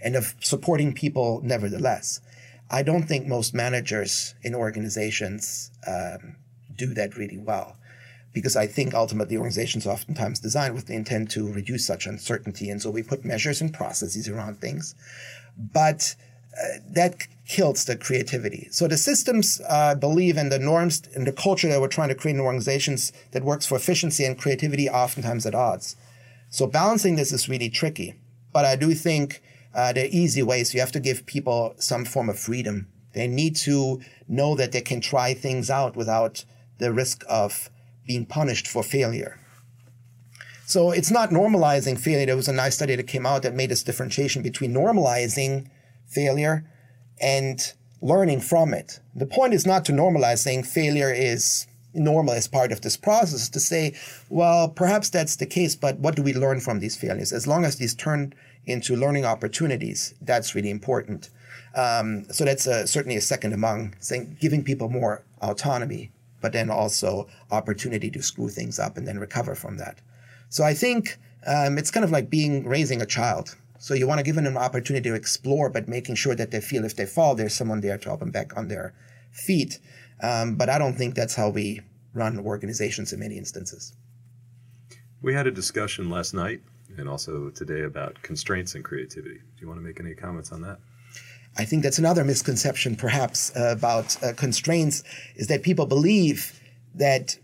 and 0.00 0.14
of 0.14 0.36
supporting 0.40 0.92
people 0.94 1.40
nevertheless. 1.42 2.20
I 2.70 2.84
don't 2.84 3.04
think 3.04 3.26
most 3.26 3.52
managers 3.52 4.36
in 4.42 4.54
organizations 4.54 5.72
um, 5.86 6.36
do 6.76 6.94
that 6.94 7.16
really 7.16 7.38
well 7.38 7.76
because 8.36 8.54
I 8.54 8.66
think 8.66 8.92
ultimately 8.92 9.38
organizations 9.38 9.86
are 9.86 9.94
oftentimes 9.94 10.40
designed 10.40 10.74
with 10.74 10.88
the 10.88 10.94
intent 10.94 11.30
to 11.30 11.50
reduce 11.50 11.86
such 11.86 12.06
uncertainty. 12.06 12.68
And 12.68 12.82
so 12.82 12.90
we 12.90 13.02
put 13.02 13.24
measures 13.24 13.62
and 13.62 13.72
processes 13.72 14.28
around 14.28 14.60
things. 14.60 14.94
But 15.56 16.14
uh, 16.52 16.80
that 16.90 17.14
kills 17.48 17.86
the 17.86 17.96
creativity. 17.96 18.68
So 18.70 18.88
the 18.88 18.98
systems 18.98 19.62
uh, 19.66 19.94
believe 19.94 20.36
in 20.36 20.50
the 20.50 20.58
norms 20.58 21.00
and 21.14 21.26
the 21.26 21.32
culture 21.32 21.66
that 21.70 21.80
we're 21.80 21.88
trying 21.88 22.10
to 22.10 22.14
create 22.14 22.34
in 22.34 22.42
organizations 22.42 23.10
that 23.30 23.42
works 23.42 23.64
for 23.64 23.76
efficiency 23.76 24.26
and 24.26 24.38
creativity 24.38 24.86
oftentimes 24.90 25.46
at 25.46 25.54
odds. 25.54 25.96
So 26.50 26.66
balancing 26.66 27.16
this 27.16 27.32
is 27.32 27.48
really 27.48 27.70
tricky. 27.70 28.16
But 28.52 28.66
I 28.66 28.76
do 28.76 28.92
think 28.92 29.40
uh, 29.74 29.94
there 29.94 30.04
are 30.04 30.10
easy 30.10 30.42
ways. 30.42 30.74
You 30.74 30.80
have 30.80 30.92
to 30.92 31.00
give 31.00 31.24
people 31.24 31.74
some 31.78 32.04
form 32.04 32.28
of 32.28 32.38
freedom. 32.38 32.88
They 33.14 33.28
need 33.28 33.56
to 33.56 34.02
know 34.28 34.54
that 34.56 34.72
they 34.72 34.82
can 34.82 35.00
try 35.00 35.32
things 35.32 35.70
out 35.70 35.96
without 35.96 36.44
the 36.76 36.92
risk 36.92 37.24
of 37.30 37.70
being 38.06 38.26
punished 38.26 38.68
for 38.68 38.82
failure. 38.82 39.38
So 40.66 40.90
it's 40.90 41.10
not 41.10 41.30
normalizing 41.30 41.98
failure. 41.98 42.26
There 42.26 42.36
was 42.36 42.48
a 42.48 42.52
nice 42.52 42.74
study 42.74 42.96
that 42.96 43.06
came 43.06 43.24
out 43.24 43.42
that 43.42 43.54
made 43.54 43.70
this 43.70 43.84
differentiation 43.84 44.42
between 44.42 44.74
normalizing 44.74 45.68
failure 46.06 46.64
and 47.20 47.72
learning 48.02 48.40
from 48.40 48.74
it. 48.74 49.00
The 49.14 49.26
point 49.26 49.54
is 49.54 49.64
not 49.64 49.84
to 49.86 49.92
normalize 49.92 50.38
saying 50.38 50.64
failure 50.64 51.12
is 51.12 51.66
normal 51.94 52.34
as 52.34 52.48
part 52.48 52.72
of 52.72 52.82
this 52.82 52.96
process, 52.96 53.48
to 53.48 53.60
say, 53.60 53.94
well, 54.28 54.68
perhaps 54.68 55.08
that's 55.08 55.36
the 55.36 55.46
case, 55.46 55.74
but 55.74 55.98
what 55.98 56.14
do 56.14 56.22
we 56.22 56.34
learn 56.34 56.60
from 56.60 56.80
these 56.80 56.96
failures? 56.96 57.32
As 57.32 57.46
long 57.46 57.64
as 57.64 57.76
these 57.76 57.94
turn 57.94 58.34
into 58.66 58.96
learning 58.96 59.24
opportunities, 59.24 60.14
that's 60.20 60.54
really 60.54 60.70
important. 60.70 61.30
Um, 61.74 62.26
so 62.30 62.44
that's 62.44 62.66
a, 62.66 62.86
certainly 62.86 63.16
a 63.16 63.20
second 63.20 63.52
among 63.52 63.94
saying 64.00 64.36
giving 64.40 64.64
people 64.64 64.88
more 64.88 65.24
autonomy 65.40 66.10
but 66.40 66.52
then 66.52 66.70
also 66.70 67.28
opportunity 67.50 68.10
to 68.10 68.22
screw 68.22 68.48
things 68.48 68.78
up 68.78 68.96
and 68.96 69.06
then 69.06 69.18
recover 69.18 69.54
from 69.54 69.78
that. 69.78 70.00
So 70.48 70.64
I 70.64 70.74
think 70.74 71.18
um, 71.46 71.78
it's 71.78 71.90
kind 71.90 72.04
of 72.04 72.10
like 72.10 72.30
being 72.30 72.66
raising 72.66 73.02
a 73.02 73.06
child. 73.06 73.56
So 73.78 73.94
you 73.94 74.06
want 74.06 74.18
to 74.18 74.24
give 74.24 74.36
them 74.36 74.46
an 74.46 74.56
opportunity 74.56 75.08
to 75.10 75.14
explore, 75.14 75.68
but 75.68 75.88
making 75.88 76.14
sure 76.14 76.34
that 76.34 76.50
they 76.50 76.60
feel 76.60 76.84
if 76.84 76.96
they 76.96 77.06
fall, 77.06 77.34
there's 77.34 77.54
someone 77.54 77.80
there 77.80 77.98
to 77.98 78.08
help 78.08 78.20
them 78.20 78.30
back 78.30 78.56
on 78.56 78.68
their 78.68 78.94
feet. 79.32 79.78
Um, 80.22 80.56
but 80.56 80.68
I 80.68 80.78
don't 80.78 80.94
think 80.94 81.14
that's 81.14 81.34
how 81.34 81.50
we 81.50 81.82
run 82.14 82.38
organizations 82.38 83.12
in 83.12 83.20
many 83.20 83.36
instances. 83.36 83.92
We 85.20 85.34
had 85.34 85.46
a 85.46 85.50
discussion 85.50 86.08
last 86.08 86.34
night 86.34 86.62
and 86.96 87.08
also 87.08 87.50
today 87.50 87.82
about 87.82 88.20
constraints 88.22 88.74
and 88.74 88.84
creativity. 88.84 89.36
Do 89.36 89.60
you 89.60 89.68
want 89.68 89.78
to 89.80 89.86
make 89.86 90.00
any 90.00 90.14
comments 90.14 90.52
on 90.52 90.62
that? 90.62 90.78
I 91.58 91.64
think 91.64 91.82
that's 91.82 91.98
another 91.98 92.24
misconception, 92.24 92.96
perhaps, 92.96 93.50
about 93.54 94.22
uh, 94.22 94.32
constraints, 94.34 95.02
is 95.36 95.46
that 95.48 95.62
people 95.62 95.86
believe 95.86 96.60
that 96.94 97.38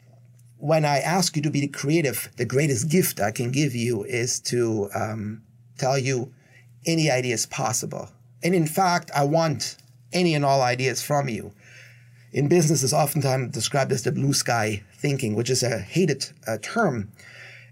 when 0.58 0.84
I 0.84 0.98
ask 0.98 1.34
you 1.34 1.42
to 1.42 1.50
be 1.50 1.66
creative, 1.66 2.30
the 2.36 2.44
greatest 2.44 2.88
gift 2.88 3.20
I 3.20 3.30
can 3.30 3.50
give 3.50 3.74
you 3.74 4.04
is 4.04 4.38
to 4.40 4.90
um, 4.94 5.42
tell 5.78 5.98
you 5.98 6.32
any 6.86 7.10
ideas 7.10 7.46
possible. 7.46 8.08
And 8.42 8.54
in 8.54 8.66
fact, 8.66 9.10
I 9.14 9.24
want 9.24 9.76
any 10.12 10.34
and 10.34 10.44
all 10.44 10.62
ideas 10.62 11.02
from 11.02 11.28
you. 11.28 11.52
In 12.32 12.48
business, 12.48 12.82
is 12.82 12.92
oftentimes 12.94 13.52
described 13.52 13.92
as 13.92 14.04
the 14.04 14.12
blue 14.12 14.32
sky 14.32 14.82
thinking, 14.94 15.34
which 15.34 15.50
is 15.50 15.62
a 15.62 15.78
hated 15.78 16.30
uh, 16.46 16.58
term. 16.62 17.10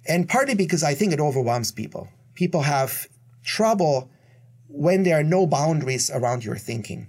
And 0.07 0.29
partly 0.29 0.55
because 0.55 0.83
I 0.83 0.95
think 0.95 1.13
it 1.13 1.21
overwhelms 1.21 1.73
people. 1.73 2.09
People 2.35 2.63
have 2.63 3.07
trouble 3.45 4.11
when 4.73 5.03
there 5.03 5.19
are 5.19 5.25
no 5.25 5.47
boundaries 5.47 6.11
around 6.11 6.45
your 6.45 6.57
thinking. 6.57 7.09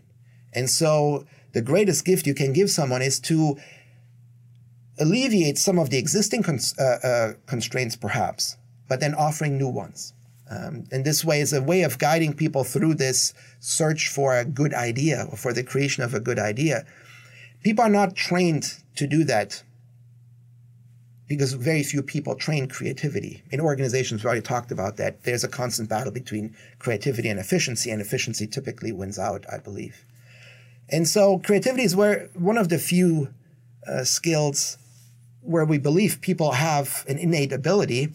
And 0.54 0.70
so 0.70 1.26
the 1.54 1.62
greatest 1.62 2.06
gift 2.06 2.26
you 2.26 2.34
can 2.34 2.54
give 2.54 2.70
someone 2.70 3.02
is 3.02 3.20
to 3.22 3.58
alleviate 5.00 5.58
some 5.58 5.80
of 5.80 5.90
the 5.90 5.98
existing 5.98 6.44
cons- 6.44 6.78
uh, 6.78 7.00
uh, 7.04 7.34
constraints, 7.46 7.96
perhaps, 7.96 8.58
but 8.88 9.00
then 9.00 9.16
offering 9.16 9.58
new 9.58 9.70
ones. 9.70 10.14
Um, 10.50 10.84
and 10.92 11.06
this 11.06 11.24
way 11.24 11.40
is 11.40 11.54
a 11.54 11.62
way 11.62 11.84
of 11.84 11.98
guiding 11.98 12.34
people 12.34 12.66
through 12.66 12.96
this 12.96 13.34
search 13.60 14.10
for 14.10 14.38
a 14.38 14.44
good 14.44 14.74
idea 14.74 15.26
or 15.30 15.38
for 15.38 15.54
the 15.54 15.64
creation 15.64 16.04
of 16.04 16.14
a 16.14 16.20
good 16.20 16.38
idea. 16.38 16.86
People 17.64 17.86
are 17.86 17.90
not 17.90 18.16
trained 18.16 18.76
to 18.96 19.08
do 19.08 19.24
that 19.24 19.64
because 21.32 21.54
very 21.54 21.82
few 21.82 22.04
people 22.04 22.36
train 22.36 22.68
creativity. 22.68 23.42
In 23.52 23.62
organizations, 23.62 24.22
we 24.22 24.28
already 24.28 24.42
talked 24.42 24.70
about 24.70 24.98
that. 24.98 25.24
There's 25.24 25.46
a 25.46 25.48
constant 25.48 25.88
battle 25.88 26.12
between 26.12 26.54
creativity 26.78 27.30
and 27.30 27.40
efficiency, 27.40 27.90
and 27.90 28.02
efficiency 28.02 28.48
typically 28.48 28.92
wins 28.92 29.18
out, 29.18 29.46
I 29.50 29.60
believe. 29.60 30.04
And 30.90 31.08
so 31.08 31.40
creativity 31.40 31.84
is 31.84 31.96
where 31.96 32.30
one 32.34 32.58
of 32.58 32.68
the 32.68 32.78
few 32.78 33.34
uh, 33.88 34.04
skills 34.04 34.78
where 35.40 35.64
we 35.64 35.78
believe 35.78 36.20
people 36.20 36.52
have 36.52 37.06
an 37.08 37.18
innate 37.18 37.54
ability 37.54 38.10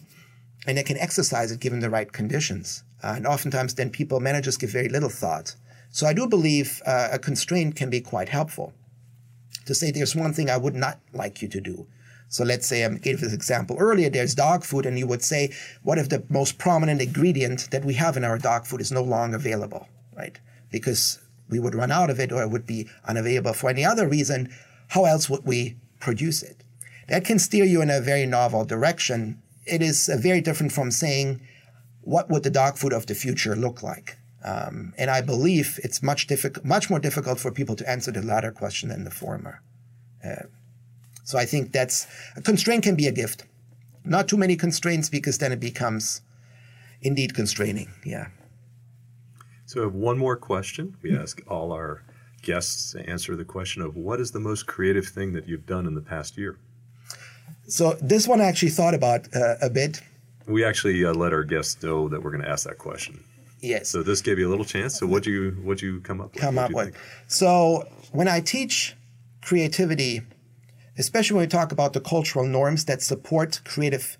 and 0.67 0.77
they 0.77 0.83
can 0.83 0.97
exercise 0.97 1.51
it 1.51 1.59
given 1.59 1.79
the 1.79 1.89
right 1.89 2.11
conditions. 2.11 2.83
Uh, 3.03 3.13
and 3.15 3.25
oftentimes 3.25 3.73
then 3.73 3.89
people, 3.89 4.19
managers 4.19 4.57
give 4.57 4.69
very 4.69 4.89
little 4.89 5.09
thought. 5.09 5.55
So 5.89 6.05
I 6.05 6.13
do 6.13 6.27
believe 6.27 6.83
uh, 6.85 7.09
a 7.13 7.17
constraint 7.17 7.75
can 7.75 7.89
be 7.89 7.99
quite 7.99 8.29
helpful. 8.29 8.73
To 9.65 9.73
say 9.73 9.89
there's 9.89 10.15
one 10.15 10.33
thing 10.33 10.51
I 10.51 10.57
would 10.57 10.75
not 10.75 10.99
like 11.13 11.41
you 11.41 11.47
to 11.47 11.59
do 11.59 11.87
so 12.29 12.43
let's 12.43 12.67
say 12.67 12.83
I 12.83 12.89
gave 12.89 13.21
this 13.21 13.33
example 13.33 13.77
earlier, 13.79 14.09
there's 14.09 14.35
dog 14.35 14.63
food, 14.63 14.85
and 14.85 14.99
you 14.99 15.07
would 15.07 15.23
say, 15.23 15.53
what 15.83 15.97
if 15.97 16.09
the 16.09 16.23
most 16.29 16.57
prominent 16.57 17.01
ingredient 17.01 17.71
that 17.71 17.85
we 17.85 17.93
have 17.93 18.17
in 18.17 18.23
our 18.23 18.37
dog 18.37 18.65
food 18.65 18.81
is 18.81 18.91
no 18.91 19.03
longer 19.03 19.37
available, 19.37 19.87
right? 20.15 20.39
Because 20.69 21.19
we 21.49 21.59
would 21.59 21.75
run 21.75 21.91
out 21.91 22.09
of 22.09 22.19
it 22.19 22.31
or 22.31 22.41
it 22.41 22.49
would 22.49 22.67
be 22.67 22.89
unavailable 23.07 23.53
for 23.53 23.69
any 23.69 23.85
other 23.85 24.07
reason. 24.07 24.53
How 24.89 25.05
else 25.05 25.29
would 25.29 25.45
we 25.45 25.77
produce 25.99 26.43
it? 26.43 26.63
That 27.07 27.23
can 27.23 27.39
steer 27.39 27.63
you 27.63 27.81
in 27.81 27.89
a 27.89 28.01
very 28.01 28.25
novel 28.25 28.65
direction. 28.65 29.41
It 29.65 29.81
is 29.81 30.09
uh, 30.09 30.17
very 30.17 30.41
different 30.41 30.73
from 30.73 30.91
saying, 30.91 31.41
what 32.01 32.29
would 32.29 32.43
the 32.43 32.49
dog 32.49 32.77
food 32.77 32.93
of 32.93 33.05
the 33.05 33.15
future 33.15 33.55
look 33.55 33.81
like? 33.81 34.17
Um, 34.43 34.93
and 34.97 35.09
I 35.09 35.21
believe 35.21 35.79
it's 35.83 36.03
much 36.03 36.27
difficult, 36.27 36.65
much 36.65 36.89
more 36.89 36.99
difficult 36.99 37.39
for 37.39 37.51
people 37.51 37.75
to 37.77 37.89
answer 37.89 38.11
the 38.11 38.21
latter 38.21 38.51
question 38.51 38.89
than 38.89 39.03
the 39.03 39.11
former. 39.11 39.61
Uh, 40.23 40.43
so 41.27 41.37
I 41.37 41.43
think 41.45 41.73
that's 41.73 42.07
a 42.37 42.41
constraint 42.41 42.83
can 42.83 42.95
be 42.95 43.05
a 43.05 43.11
gift. 43.11 43.43
Not 44.05 44.29
too 44.29 44.37
many 44.37 44.55
constraints 44.55 45.09
because 45.09 45.39
then 45.39 45.51
it 45.51 45.59
becomes 45.59 46.21
indeed 47.01 47.35
constraining. 47.35 47.91
Yeah. 48.05 48.27
So 49.65 49.81
I 49.81 49.83
have 49.83 49.93
one 49.93 50.17
more 50.17 50.37
question. 50.37 50.95
We 51.01 51.11
mm-hmm. 51.11 51.21
ask 51.21 51.41
all 51.49 51.73
our 51.73 52.01
guests 52.43 52.93
to 52.93 53.09
answer 53.09 53.35
the 53.35 53.43
question 53.43 53.81
of 53.81 53.97
what 53.97 54.21
is 54.21 54.31
the 54.31 54.39
most 54.39 54.67
creative 54.67 55.05
thing 55.05 55.33
that 55.33 55.49
you've 55.49 55.65
done 55.65 55.85
in 55.85 55.95
the 55.95 56.01
past 56.01 56.37
year? 56.37 56.57
So 57.67 57.97
this 58.01 58.25
one 58.25 58.39
I 58.39 58.45
actually 58.45 58.69
thought 58.69 58.93
about 58.93 59.27
uh, 59.35 59.55
a 59.61 59.69
bit. 59.69 60.01
We 60.47 60.63
actually 60.63 61.03
uh, 61.03 61.13
let 61.13 61.33
our 61.33 61.43
guests 61.43 61.83
know 61.83 62.07
that 62.07 62.23
we're 62.23 62.31
going 62.31 62.43
to 62.43 62.49
ask 62.49 62.65
that 62.65 62.77
question. 62.77 63.21
Yes. 63.59 63.89
So 63.89 64.01
this 64.01 64.21
gave 64.21 64.39
you 64.39 64.47
a 64.47 64.51
little 64.51 64.63
chance. 64.63 64.97
So 64.97 65.05
what 65.05 65.23
do 65.23 65.31
you 65.31 65.51
what 65.61 65.79
do 65.79 65.87
you 65.87 65.99
come 65.99 66.21
up 66.21 66.33
with? 66.33 66.41
Come 66.41 66.57
up 66.57 66.71
with. 66.71 66.93
Think? 66.93 66.97
So 67.27 67.85
when 68.13 68.29
I 68.29 68.39
teach 68.39 68.95
creativity 69.41 70.21
especially 70.97 71.35
when 71.35 71.43
we 71.43 71.47
talk 71.47 71.71
about 71.71 71.93
the 71.93 72.01
cultural 72.01 72.45
norms 72.45 72.85
that 72.85 73.01
support 73.01 73.61
creative 73.65 74.17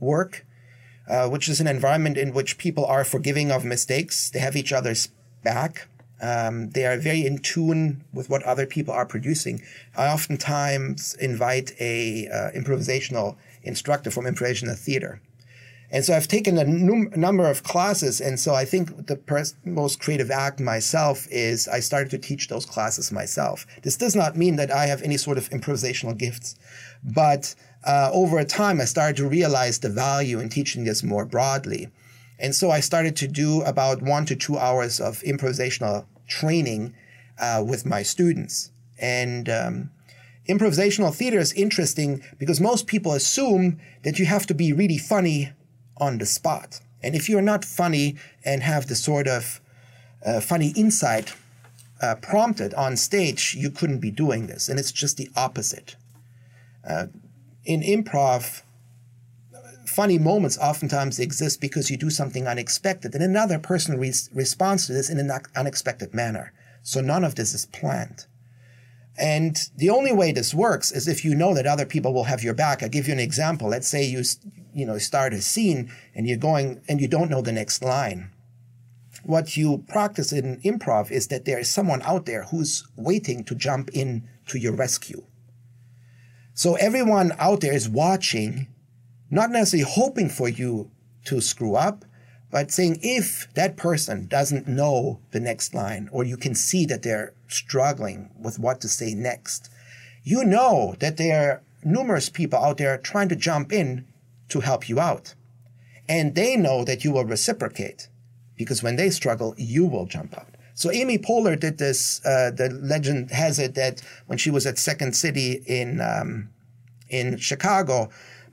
work, 0.00 0.44
uh, 1.08 1.28
which 1.28 1.48
is 1.48 1.60
an 1.60 1.66
environment 1.66 2.16
in 2.18 2.32
which 2.32 2.58
people 2.58 2.84
are 2.84 3.04
forgiving 3.04 3.50
of 3.50 3.64
mistakes. 3.64 4.30
They 4.30 4.40
have 4.40 4.56
each 4.56 4.72
other's 4.72 5.08
back. 5.44 5.88
Um, 6.20 6.70
they 6.70 6.86
are 6.86 6.96
very 6.96 7.26
in 7.26 7.38
tune 7.38 8.02
with 8.12 8.30
what 8.30 8.42
other 8.44 8.66
people 8.66 8.94
are 8.94 9.06
producing. 9.06 9.62
I 9.96 10.06
oftentimes 10.06 11.14
invite 11.20 11.72
a 11.78 12.26
uh, 12.28 12.50
improvisational 12.58 13.36
instructor 13.62 14.10
from 14.10 14.24
improvisational 14.24 14.78
theater 14.78 15.20
and 15.90 16.04
so 16.04 16.14
I've 16.14 16.28
taken 16.28 16.58
a 16.58 16.64
num- 16.64 17.12
number 17.14 17.48
of 17.48 17.62
classes. 17.62 18.20
And 18.20 18.40
so 18.40 18.54
I 18.54 18.64
think 18.64 19.06
the 19.06 19.16
pers- 19.16 19.54
most 19.64 20.00
creative 20.00 20.30
act 20.30 20.58
myself 20.60 21.26
is 21.30 21.68
I 21.68 21.80
started 21.80 22.10
to 22.10 22.18
teach 22.18 22.48
those 22.48 22.66
classes 22.66 23.12
myself. 23.12 23.66
This 23.82 23.96
does 23.96 24.16
not 24.16 24.36
mean 24.36 24.56
that 24.56 24.70
I 24.70 24.86
have 24.86 25.02
any 25.02 25.16
sort 25.16 25.38
of 25.38 25.48
improvisational 25.50 26.16
gifts, 26.16 26.56
but 27.04 27.54
uh, 27.84 28.10
over 28.12 28.42
time, 28.42 28.80
I 28.80 28.84
started 28.84 29.16
to 29.18 29.28
realize 29.28 29.78
the 29.78 29.88
value 29.88 30.40
in 30.40 30.48
teaching 30.48 30.84
this 30.84 31.04
more 31.04 31.24
broadly. 31.24 31.88
And 32.38 32.54
so 32.54 32.70
I 32.70 32.80
started 32.80 33.14
to 33.16 33.28
do 33.28 33.62
about 33.62 34.02
one 34.02 34.26
to 34.26 34.34
two 34.34 34.58
hours 34.58 35.00
of 35.00 35.22
improvisational 35.22 36.04
training 36.26 36.94
uh, 37.38 37.64
with 37.66 37.86
my 37.86 38.02
students. 38.02 38.72
And 38.98 39.48
um, 39.48 39.90
improvisational 40.48 41.14
theater 41.14 41.38
is 41.38 41.52
interesting 41.52 42.22
because 42.38 42.60
most 42.60 42.88
people 42.88 43.12
assume 43.12 43.78
that 44.02 44.18
you 44.18 44.26
have 44.26 44.46
to 44.46 44.54
be 44.54 44.72
really 44.72 44.98
funny 44.98 45.52
on 45.98 46.18
the 46.18 46.26
spot. 46.26 46.80
And 47.02 47.14
if 47.14 47.28
you're 47.28 47.42
not 47.42 47.64
funny 47.64 48.16
and 48.44 48.62
have 48.62 48.86
the 48.86 48.94
sort 48.94 49.28
of 49.28 49.60
uh, 50.24 50.40
funny 50.40 50.72
insight 50.76 51.34
uh, 52.02 52.16
prompted 52.16 52.74
on 52.74 52.96
stage, 52.96 53.54
you 53.58 53.70
couldn't 53.70 54.00
be 54.00 54.10
doing 54.10 54.46
this. 54.46 54.68
And 54.68 54.78
it's 54.78 54.92
just 54.92 55.16
the 55.16 55.30
opposite. 55.36 55.96
Uh, 56.88 57.06
in 57.64 57.80
improv, 57.82 58.62
funny 59.86 60.18
moments 60.18 60.58
oftentimes 60.58 61.18
exist 61.18 61.60
because 61.60 61.90
you 61.90 61.96
do 61.96 62.10
something 62.10 62.46
unexpected, 62.46 63.14
and 63.14 63.22
another 63.22 63.58
person 63.58 63.98
re- 63.98 64.12
responds 64.32 64.86
to 64.86 64.92
this 64.92 65.08
in 65.08 65.18
an 65.18 65.30
unexpected 65.56 66.12
manner. 66.14 66.52
So 66.82 67.00
none 67.00 67.24
of 67.24 67.34
this 67.34 67.54
is 67.54 67.66
planned. 67.66 68.26
And 69.18 69.58
the 69.76 69.90
only 69.90 70.12
way 70.12 70.32
this 70.32 70.52
works 70.52 70.92
is 70.92 71.08
if 71.08 71.24
you 71.24 71.34
know 71.34 71.54
that 71.54 71.66
other 71.66 71.86
people 71.86 72.12
will 72.12 72.24
have 72.24 72.42
your 72.42 72.54
back. 72.54 72.82
I'll 72.82 72.88
give 72.88 73.06
you 73.06 73.14
an 73.14 73.20
example. 73.20 73.68
Let's 73.68 73.88
say 73.88 74.04
you, 74.04 74.22
you 74.74 74.84
know, 74.84 74.98
start 74.98 75.32
a 75.32 75.40
scene 75.40 75.90
and 76.14 76.26
you're 76.26 76.36
going 76.36 76.82
and 76.88 77.00
you 77.00 77.08
don't 77.08 77.30
know 77.30 77.40
the 77.40 77.52
next 77.52 77.82
line. 77.82 78.30
What 79.22 79.56
you 79.56 79.84
practice 79.88 80.32
in 80.32 80.60
improv 80.60 81.10
is 81.10 81.28
that 81.28 81.46
there 81.46 81.58
is 81.58 81.68
someone 81.68 82.02
out 82.02 82.26
there 82.26 82.44
who's 82.44 82.86
waiting 82.96 83.42
to 83.44 83.54
jump 83.54 83.90
in 83.92 84.28
to 84.48 84.58
your 84.58 84.74
rescue. 84.74 85.24
So 86.54 86.74
everyone 86.76 87.32
out 87.38 87.60
there 87.60 87.74
is 87.74 87.88
watching, 87.88 88.68
not 89.30 89.50
necessarily 89.50 89.90
hoping 89.90 90.28
for 90.28 90.48
you 90.48 90.90
to 91.24 91.40
screw 91.40 91.74
up, 91.74 92.04
but 92.50 92.70
saying 92.70 92.98
if 93.02 93.52
that 93.54 93.76
person 93.76 94.26
doesn't 94.26 94.68
know 94.68 95.20
the 95.32 95.40
next 95.40 95.74
line, 95.74 96.08
or 96.12 96.24
you 96.24 96.36
can 96.36 96.54
see 96.54 96.86
that 96.86 97.02
they're 97.02 97.34
struggling 97.48 98.30
with 98.38 98.58
what 98.58 98.80
to 98.80 98.88
say 98.88 99.14
next, 99.14 99.70
you 100.22 100.44
know 100.44 100.94
that 101.00 101.16
there 101.16 101.50
are 101.50 101.62
numerous 101.84 102.28
people 102.28 102.58
out 102.58 102.78
there 102.78 102.98
trying 102.98 103.28
to 103.28 103.36
jump 103.36 103.72
in 103.72 104.06
to 104.48 104.60
help 104.60 104.88
you 104.88 105.00
out. 105.00 105.34
And 106.08 106.34
they 106.34 106.56
know 106.56 106.84
that 106.84 107.04
you 107.04 107.12
will 107.12 107.24
reciprocate 107.24 108.08
because 108.56 108.82
when 108.82 108.96
they 108.96 109.10
struggle, 109.10 109.54
you 109.56 109.86
will 109.86 110.06
jump 110.06 110.36
out. 110.38 110.56
So 110.74 110.90
Amy 110.92 111.18
Poehler 111.18 111.58
did 111.58 111.78
this. 111.78 112.24
Uh, 112.24 112.50
the 112.54 112.68
legend 112.68 113.30
has 113.30 113.58
it 113.58 113.74
that 113.74 114.02
when 114.26 114.38
she 114.38 114.50
was 114.50 114.66
at 114.66 114.78
Second 114.78 115.16
City 115.16 115.62
in 115.66 116.00
um, 116.00 116.50
in 117.08 117.38
Chicago, 117.38 118.10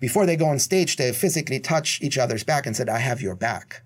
before 0.07 0.25
they 0.25 0.35
go 0.35 0.47
on 0.47 0.59
stage, 0.59 0.97
they 0.97 1.13
physically 1.13 1.61
touch 1.61 2.01
each 2.01 2.17
other's 2.17 2.43
back 2.43 2.65
and 2.65 2.75
said, 2.75 2.89
"I 2.89 2.99
have 3.09 3.21
your 3.21 3.35
back." 3.35 3.83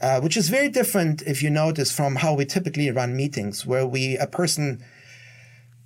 Uh, 0.00 0.18
which 0.20 0.36
is 0.36 0.48
very 0.48 0.68
different, 0.68 1.22
if 1.22 1.40
you 1.40 1.50
notice, 1.50 1.92
from 1.92 2.16
how 2.16 2.34
we 2.34 2.44
typically 2.44 2.90
run 2.90 3.14
meetings, 3.22 3.64
where 3.64 3.86
we 3.86 4.16
a 4.16 4.26
person 4.26 4.84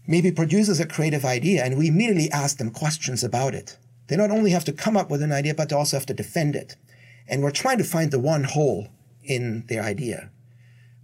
maybe 0.07 0.33
produces 0.33 0.81
a 0.81 0.87
creative 0.95 1.26
idea 1.26 1.62
and 1.62 1.76
we 1.76 1.88
immediately 1.88 2.31
ask 2.31 2.57
them 2.57 2.71
questions 2.71 3.23
about 3.23 3.55
it. 3.55 3.76
They 4.07 4.17
not 4.17 4.31
only 4.31 4.50
have 4.52 4.64
to 4.64 4.73
come 4.73 4.97
up 4.97 5.11
with 5.11 5.23
an 5.23 5.31
idea, 5.40 5.55
but 5.55 5.69
they 5.69 5.76
also 5.76 5.99
have 5.99 6.07
to 6.07 6.23
defend 6.23 6.57
it. 6.57 6.76
And 7.29 7.43
we're 7.43 7.61
trying 7.62 7.79
to 7.79 7.93
find 7.95 8.11
the 8.11 8.19
one 8.35 8.45
hole 8.45 8.88
in 9.23 9.64
their 9.69 9.83
idea, 9.83 10.31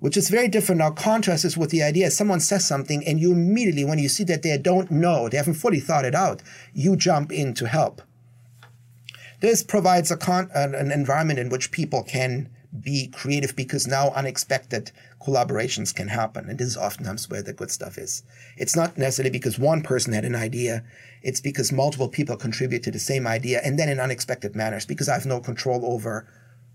which 0.00 0.16
is 0.16 0.30
very 0.30 0.48
different. 0.48 0.78
Now, 0.78 0.92
contrast 0.92 1.44
is 1.44 1.58
with 1.58 1.70
the 1.70 1.82
idea 1.82 2.10
someone 2.10 2.40
says 2.40 2.64
something, 2.66 3.06
and 3.06 3.20
you 3.20 3.32
immediately, 3.32 3.84
when 3.84 3.98
you 3.98 4.08
see 4.08 4.24
that 4.24 4.42
they 4.42 4.56
don't 4.56 4.90
know, 4.90 5.28
they 5.28 5.36
haven't 5.36 5.62
fully 5.62 5.80
thought 5.80 6.06
it 6.06 6.14
out, 6.14 6.42
you 6.72 6.96
jump 6.96 7.30
in 7.30 7.52
to 7.60 7.66
help. 7.68 8.00
This 9.40 9.62
provides 9.62 10.10
a 10.10 10.16
con- 10.16 10.50
an 10.54 10.90
environment 10.90 11.38
in 11.38 11.48
which 11.48 11.70
people 11.70 12.02
can 12.02 12.48
be 12.80 13.08
creative 13.08 13.56
because 13.56 13.86
now 13.86 14.10
unexpected 14.10 14.90
collaborations 15.20 15.94
can 15.94 16.08
happen. 16.08 16.48
And 16.48 16.58
this 16.58 16.68
is 16.68 16.76
oftentimes 16.76 17.28
where 17.28 17.42
the 17.42 17.52
good 17.52 17.70
stuff 17.70 17.98
is. 17.98 18.22
It's 18.56 18.76
not 18.76 18.98
necessarily 18.98 19.30
because 19.30 19.58
one 19.58 19.82
person 19.82 20.12
had 20.12 20.24
an 20.24 20.34
idea. 20.34 20.84
It's 21.22 21.40
because 21.40 21.72
multiple 21.72 22.08
people 22.08 22.36
contribute 22.36 22.82
to 22.84 22.90
the 22.90 22.98
same 22.98 23.26
idea 23.26 23.60
and 23.64 23.78
then 23.78 23.88
in 23.88 24.00
unexpected 24.00 24.54
manners 24.54 24.86
because 24.86 25.08
I 25.08 25.14
have 25.14 25.26
no 25.26 25.40
control 25.40 25.84
over 25.84 26.26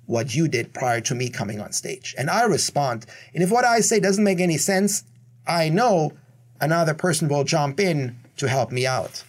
what 0.06 0.36
you 0.36 0.48
did 0.48 0.74
prior 0.74 1.02
to 1.02 1.16
me 1.16 1.30
coming 1.30 1.62
on 1.62 1.72
stage. 1.72 2.16
And 2.18 2.30
I 2.30 2.44
respond. 2.44 3.06
And 3.34 3.44
if 3.44 3.52
what 3.52 3.66
I 3.66 3.80
say 3.80 4.00
doesn't 4.00 4.24
make 4.24 4.40
any 4.40 4.58
sense, 4.58 5.04
I 5.48 5.70
know 5.70 6.14
another 6.60 6.94
person 6.94 7.28
will 7.28 7.44
jump 7.44 7.80
in 7.80 8.20
to 8.38 8.50
help 8.50 8.72
me 8.72 8.86
out. 8.86 9.24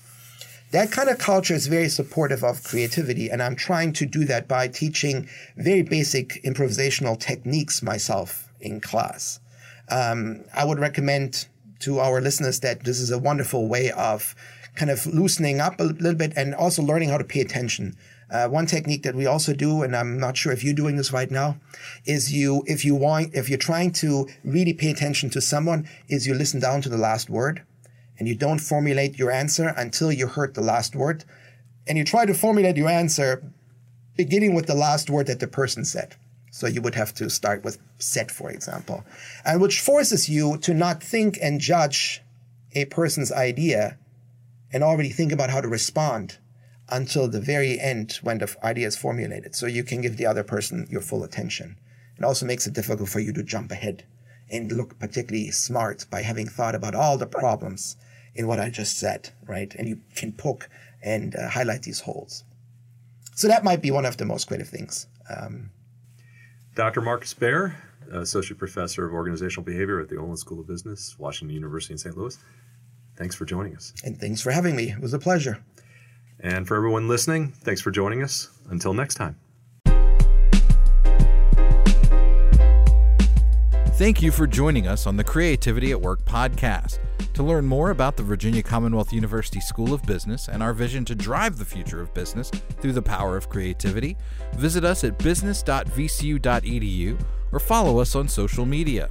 That 0.72 0.90
kind 0.90 1.10
of 1.10 1.18
culture 1.18 1.52
is 1.52 1.66
very 1.66 1.90
supportive 1.90 2.42
of 2.42 2.64
creativity, 2.64 3.28
and 3.28 3.42
I'm 3.42 3.56
trying 3.56 3.92
to 3.92 4.06
do 4.06 4.24
that 4.24 4.48
by 4.48 4.68
teaching 4.68 5.28
very 5.54 5.82
basic 5.82 6.42
improvisational 6.44 7.20
techniques 7.20 7.82
myself 7.82 8.50
in 8.58 8.80
class. 8.80 9.38
Um, 9.90 10.44
I 10.54 10.64
would 10.64 10.78
recommend 10.78 11.46
to 11.80 11.98
our 11.98 12.22
listeners 12.22 12.60
that 12.60 12.84
this 12.84 13.00
is 13.00 13.10
a 13.10 13.18
wonderful 13.18 13.68
way 13.68 13.90
of 13.90 14.34
kind 14.74 14.90
of 14.90 15.04
loosening 15.04 15.60
up 15.60 15.78
a 15.78 15.84
little 15.84 16.14
bit 16.14 16.32
and 16.36 16.54
also 16.54 16.82
learning 16.82 17.10
how 17.10 17.18
to 17.18 17.24
pay 17.24 17.42
attention. 17.42 17.94
Uh, 18.30 18.48
one 18.48 18.64
technique 18.64 19.02
that 19.02 19.14
we 19.14 19.26
also 19.26 19.52
do, 19.52 19.82
and 19.82 19.94
I'm 19.94 20.18
not 20.18 20.38
sure 20.38 20.52
if 20.52 20.64
you're 20.64 20.72
doing 20.72 20.96
this 20.96 21.12
right 21.12 21.30
now, 21.30 21.58
is 22.06 22.32
you 22.32 22.64
if 22.66 22.82
you 22.82 22.94
want 22.94 23.34
if 23.34 23.50
you're 23.50 23.58
trying 23.58 23.92
to 24.04 24.26
really 24.42 24.72
pay 24.72 24.90
attention 24.90 25.28
to 25.30 25.40
someone, 25.42 25.86
is 26.08 26.26
you 26.26 26.32
listen 26.32 26.60
down 26.60 26.80
to 26.80 26.88
the 26.88 26.96
last 26.96 27.28
word 27.28 27.62
and 28.18 28.28
you 28.28 28.34
don't 28.34 28.58
formulate 28.58 29.18
your 29.18 29.30
answer 29.30 29.74
until 29.76 30.12
you 30.12 30.26
heard 30.26 30.54
the 30.54 30.60
last 30.60 30.94
word. 30.94 31.24
And 31.86 31.98
you 31.98 32.04
try 32.04 32.26
to 32.26 32.34
formulate 32.34 32.76
your 32.76 32.88
answer 32.88 33.42
beginning 34.16 34.54
with 34.54 34.66
the 34.66 34.74
last 34.74 35.10
word 35.10 35.26
that 35.26 35.40
the 35.40 35.48
person 35.48 35.84
said. 35.84 36.14
So 36.50 36.66
you 36.66 36.82
would 36.82 36.94
have 36.94 37.14
to 37.14 37.30
start 37.30 37.64
with 37.64 37.78
set, 37.98 38.30
for 38.30 38.50
example, 38.50 39.04
and 39.44 39.60
which 39.60 39.80
forces 39.80 40.28
you 40.28 40.58
to 40.58 40.74
not 40.74 41.02
think 41.02 41.38
and 41.40 41.60
judge 41.60 42.22
a 42.74 42.84
person's 42.84 43.32
idea 43.32 43.96
and 44.72 44.82
already 44.82 45.08
think 45.08 45.32
about 45.32 45.50
how 45.50 45.60
to 45.60 45.68
respond 45.68 46.38
until 46.90 47.26
the 47.26 47.40
very 47.40 47.80
end 47.80 48.18
when 48.22 48.38
the 48.38 48.54
idea 48.62 48.86
is 48.86 48.96
formulated. 48.96 49.54
So 49.54 49.66
you 49.66 49.82
can 49.82 50.02
give 50.02 50.18
the 50.18 50.26
other 50.26 50.44
person 50.44 50.86
your 50.90 51.00
full 51.00 51.24
attention. 51.24 51.78
It 52.18 52.24
also 52.24 52.44
makes 52.44 52.66
it 52.66 52.74
difficult 52.74 53.08
for 53.08 53.20
you 53.20 53.32
to 53.32 53.42
jump 53.42 53.72
ahead 53.72 54.04
and 54.52 54.70
look 54.70 54.98
particularly 54.98 55.50
smart 55.50 56.06
by 56.10 56.22
having 56.22 56.46
thought 56.46 56.74
about 56.74 56.94
all 56.94 57.18
the 57.18 57.26
problems 57.26 57.96
in 58.34 58.46
what 58.46 58.60
I 58.60 58.70
just 58.70 58.98
said, 58.98 59.30
right? 59.46 59.74
And 59.74 59.88
you 59.88 60.00
can 60.14 60.32
poke 60.32 60.68
and 61.02 61.34
uh, 61.34 61.48
highlight 61.48 61.82
these 61.82 62.00
holes. 62.00 62.44
So 63.34 63.48
that 63.48 63.64
might 63.64 63.82
be 63.82 63.90
one 63.90 64.04
of 64.04 64.18
the 64.18 64.24
most 64.24 64.46
creative 64.46 64.68
things. 64.68 65.06
Um, 65.34 65.70
Dr. 66.74 67.00
Markus 67.00 67.34
Baer, 67.34 67.76
Associate 68.12 68.58
Professor 68.58 69.06
of 69.06 69.12
Organizational 69.12 69.64
Behavior 69.64 70.00
at 70.00 70.08
the 70.08 70.16
Olin 70.16 70.36
School 70.36 70.60
of 70.60 70.66
Business, 70.66 71.18
Washington 71.18 71.54
University 71.54 71.94
in 71.94 71.98
St. 71.98 72.16
Louis. 72.16 72.38
Thanks 73.16 73.34
for 73.34 73.44
joining 73.44 73.74
us. 73.74 73.92
And 74.04 74.18
thanks 74.18 74.40
for 74.40 74.50
having 74.50 74.76
me. 74.76 74.90
It 74.90 75.00
was 75.00 75.14
a 75.14 75.18
pleasure. 75.18 75.62
And 76.40 76.66
for 76.66 76.76
everyone 76.76 77.08
listening, 77.08 77.52
thanks 77.52 77.80
for 77.80 77.90
joining 77.90 78.22
us. 78.22 78.50
Until 78.68 78.94
next 78.94 79.14
time. 79.14 79.36
Thank 84.02 84.18
you 84.20 84.32
for 84.32 84.48
joining 84.48 84.88
us 84.88 85.06
on 85.06 85.16
the 85.16 85.22
Creativity 85.22 85.92
at 85.92 86.00
Work 86.00 86.24
podcast. 86.24 86.98
To 87.34 87.44
learn 87.44 87.64
more 87.64 87.90
about 87.90 88.16
the 88.16 88.24
Virginia 88.24 88.60
Commonwealth 88.60 89.12
University 89.12 89.60
School 89.60 89.94
of 89.94 90.02
Business 90.02 90.48
and 90.48 90.60
our 90.60 90.72
vision 90.72 91.04
to 91.04 91.14
drive 91.14 91.56
the 91.56 91.64
future 91.64 92.00
of 92.00 92.12
business 92.12 92.50
through 92.80 92.94
the 92.94 93.00
power 93.00 93.36
of 93.36 93.48
creativity, 93.48 94.16
visit 94.56 94.84
us 94.84 95.04
at 95.04 95.18
business.vcu.edu 95.18 97.24
or 97.52 97.60
follow 97.60 98.00
us 98.00 98.16
on 98.16 98.26
social 98.26 98.66
media. 98.66 99.08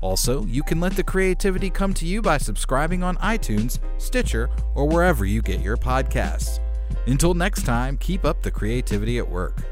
Also, 0.00 0.46
you 0.46 0.62
can 0.62 0.80
let 0.80 0.96
the 0.96 1.04
creativity 1.04 1.68
come 1.68 1.92
to 1.92 2.06
you 2.06 2.22
by 2.22 2.38
subscribing 2.38 3.02
on 3.02 3.18
iTunes, 3.18 3.78
Stitcher, 3.98 4.48
or 4.74 4.88
wherever 4.88 5.26
you 5.26 5.42
get 5.42 5.60
your 5.60 5.76
podcasts. 5.76 6.60
Until 7.06 7.34
next 7.34 7.66
time, 7.66 7.98
keep 7.98 8.24
up 8.24 8.40
the 8.40 8.50
creativity 8.50 9.18
at 9.18 9.28
work. 9.28 9.62